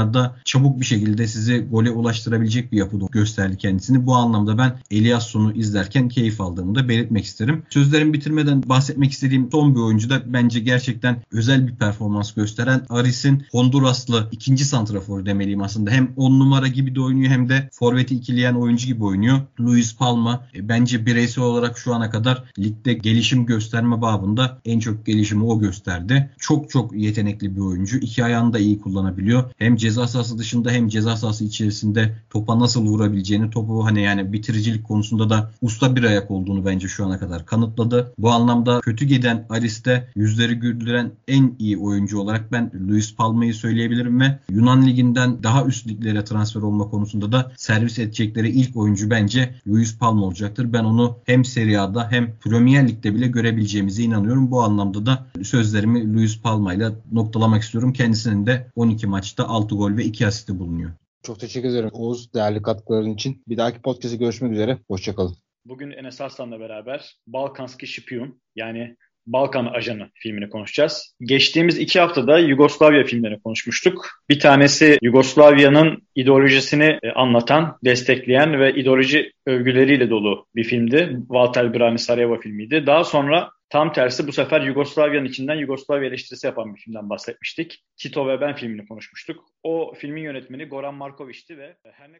pozisyonlarda 0.00 0.36
çabuk 0.44 0.80
bir 0.80 0.84
şekilde 0.84 1.26
sizi 1.26 1.66
gole 1.70 1.90
ulaştırabilecek 1.90 2.72
bir 2.72 2.78
yapıda 2.78 3.06
gösterdi 3.12 3.56
kendisini. 3.56 4.06
Bu 4.06 4.14
anlamda 4.14 4.58
ben 4.58 4.78
Eliasson'u 4.90 5.52
izlerken 5.52 6.08
keyif 6.08 6.40
aldığımı 6.40 6.74
da 6.74 6.88
belirtmek 6.88 7.24
isterim. 7.24 7.62
Sözlerimi 7.70 8.12
bitirmeden 8.12 8.62
bahsetmek 8.66 9.12
istediğim 9.12 9.50
son 9.50 9.74
bir 9.74 9.80
oyuncu 9.80 10.10
da 10.10 10.22
bence 10.26 10.60
gerçekten 10.60 11.22
özel 11.32 11.66
bir 11.66 11.74
performans 11.74 12.34
gösteren 12.34 12.86
Aris'in 12.88 13.44
Honduraslı 13.52 14.28
ikinci 14.32 14.64
santraforu 14.64 15.26
demeliyim 15.26 15.62
aslında. 15.62 15.90
Hem 15.90 16.12
10 16.16 16.40
numara 16.40 16.66
gibi 16.68 16.94
de 16.94 17.00
oynuyor 17.00 17.30
hem 17.30 17.48
de 17.48 17.68
forveti 17.72 18.14
ikileyen 18.14 18.54
oyuncu 18.54 18.86
gibi 18.86 19.04
oynuyor. 19.04 19.40
Luis 19.60 19.96
Palma 19.96 20.46
e, 20.54 20.68
bence 20.68 21.06
bireysel 21.06 21.44
olarak 21.44 21.78
şu 21.78 21.94
ana 21.94 22.10
kadar 22.10 22.44
ligde 22.58 22.94
gelişim 22.94 23.46
gösterme 23.46 24.02
babında 24.02 24.58
en 24.64 24.80
çok 24.80 25.06
gelişimi 25.06 25.44
o 25.44 25.60
gösterdi. 25.60 26.30
Çok 26.38 26.70
çok 26.70 26.96
yetenekli 26.96 27.56
bir 27.56 27.60
oyuncu. 27.60 27.98
İki 27.98 28.24
ayağını 28.24 28.52
da 28.52 28.58
iyi 28.58 28.80
kullanabiliyor. 28.80 29.50
Hem 29.58 29.76
ceza 29.76 29.89
sahası 29.90 30.38
dışında 30.38 30.70
hem 30.70 30.88
ceza 30.88 31.16
sahası 31.16 31.44
içerisinde 31.44 32.14
topa 32.30 32.58
nasıl 32.58 32.86
vurabileceğini, 32.86 33.50
topu 33.50 33.84
hani 33.84 34.02
yani 34.02 34.32
bitiricilik 34.32 34.84
konusunda 34.84 35.30
da 35.30 35.50
usta 35.62 35.96
bir 35.96 36.04
ayak 36.04 36.30
olduğunu 36.30 36.64
bence 36.64 36.88
şu 36.88 37.06
ana 37.06 37.18
kadar 37.18 37.46
kanıtladı. 37.46 38.12
Bu 38.18 38.30
anlamda 38.30 38.80
kötü 38.80 39.04
giden 39.04 39.46
Aris'te 39.50 40.08
yüzleri 40.14 40.54
güldüren 40.54 41.10
en 41.28 41.54
iyi 41.58 41.78
oyuncu 41.78 42.20
olarak 42.20 42.52
ben 42.52 42.70
Luis 42.88 43.16
Palma'yı 43.16 43.54
söyleyebilirim 43.54 44.20
ve 44.20 44.38
Yunan 44.50 44.86
liginden 44.86 45.42
daha 45.42 45.64
üst 45.64 45.86
liglere 45.86 46.24
transfer 46.24 46.62
olma 46.62 46.90
konusunda 46.90 47.32
da 47.32 47.52
servis 47.56 47.98
edecekleri 47.98 48.50
ilk 48.50 48.76
oyuncu 48.76 49.10
bence 49.10 49.54
Luis 49.68 49.98
Palma 49.98 50.26
olacaktır. 50.26 50.72
Ben 50.72 50.84
onu 50.84 51.16
hem 51.24 51.44
Serie 51.44 51.78
A'da 51.78 52.10
hem 52.10 52.32
Premier 52.40 52.88
Lig'de 52.88 53.14
bile 53.14 53.26
görebileceğimize 53.26 54.02
inanıyorum. 54.02 54.50
Bu 54.50 54.62
anlamda 54.62 55.06
da 55.06 55.26
sözlerimi 55.42 56.14
Luis 56.14 56.40
Palma 56.40 56.74
ile 56.74 56.90
noktalamak 57.12 57.62
istiyorum. 57.62 57.92
Kendisinin 57.92 58.46
de 58.46 58.70
12 58.76 59.06
maçta 59.06 59.48
6 59.48 59.78
gol 59.80 59.96
ve 59.96 60.04
2 60.04 60.26
asisti 60.26 60.58
bulunuyor. 60.58 60.90
Çok 61.22 61.40
teşekkür 61.40 61.68
ederim 61.68 61.90
Oğuz 61.92 62.34
değerli 62.34 62.62
katkıların 62.62 63.14
için. 63.14 63.42
Bir 63.48 63.56
dahaki 63.56 63.82
podcast'te 63.82 64.16
görüşmek 64.16 64.52
üzere. 64.52 64.78
Hoşçakalın. 64.88 65.36
Bugün 65.64 65.90
Enes 65.90 66.20
Arslan'la 66.20 66.60
beraber 66.60 67.16
Balkanski 67.26 67.86
Şipiyun 67.86 68.40
yani 68.56 68.96
Balkan 69.26 69.66
Ajanı 69.66 70.10
filmini 70.14 70.50
konuşacağız. 70.50 71.16
Geçtiğimiz 71.20 71.78
iki 71.78 72.00
haftada 72.00 72.38
Yugoslavya 72.38 73.04
filmlerini 73.04 73.40
konuşmuştuk. 73.42 74.08
Bir 74.28 74.40
tanesi 74.40 74.98
Yugoslavya'nın 75.02 76.02
ideolojisini 76.14 76.98
e, 77.02 77.10
anlatan, 77.10 77.78
destekleyen 77.84 78.60
ve 78.60 78.74
ideoloji 78.74 79.32
övgüleriyle 79.46 80.10
dolu 80.10 80.46
bir 80.54 80.64
filmdi. 80.64 81.16
Walter 81.20 81.74
Brani 81.74 81.98
Sarajevo 81.98 82.40
filmiydi. 82.40 82.86
Daha 82.86 83.04
sonra 83.04 83.50
tam 83.70 83.92
tersi 83.92 84.26
bu 84.26 84.32
sefer 84.32 84.60
Yugoslavya'nın 84.60 85.26
içinden 85.26 85.54
Yugoslavya 85.54 86.08
eleştirisi 86.08 86.46
yapan 86.46 86.74
bir 86.74 86.80
filmden 86.80 87.10
bahsetmiştik. 87.10 87.84
Tito 87.96 88.28
ve 88.28 88.40
Ben 88.40 88.54
filmini 88.54 88.86
konuşmuştuk. 88.86 89.44
O 89.62 89.94
filmin 89.94 90.22
yönetmeni 90.22 90.64
Goran 90.64 90.94
Markovic'ti 90.94 91.58
ve 91.58 91.76
her 91.92 92.12
ne 92.12 92.18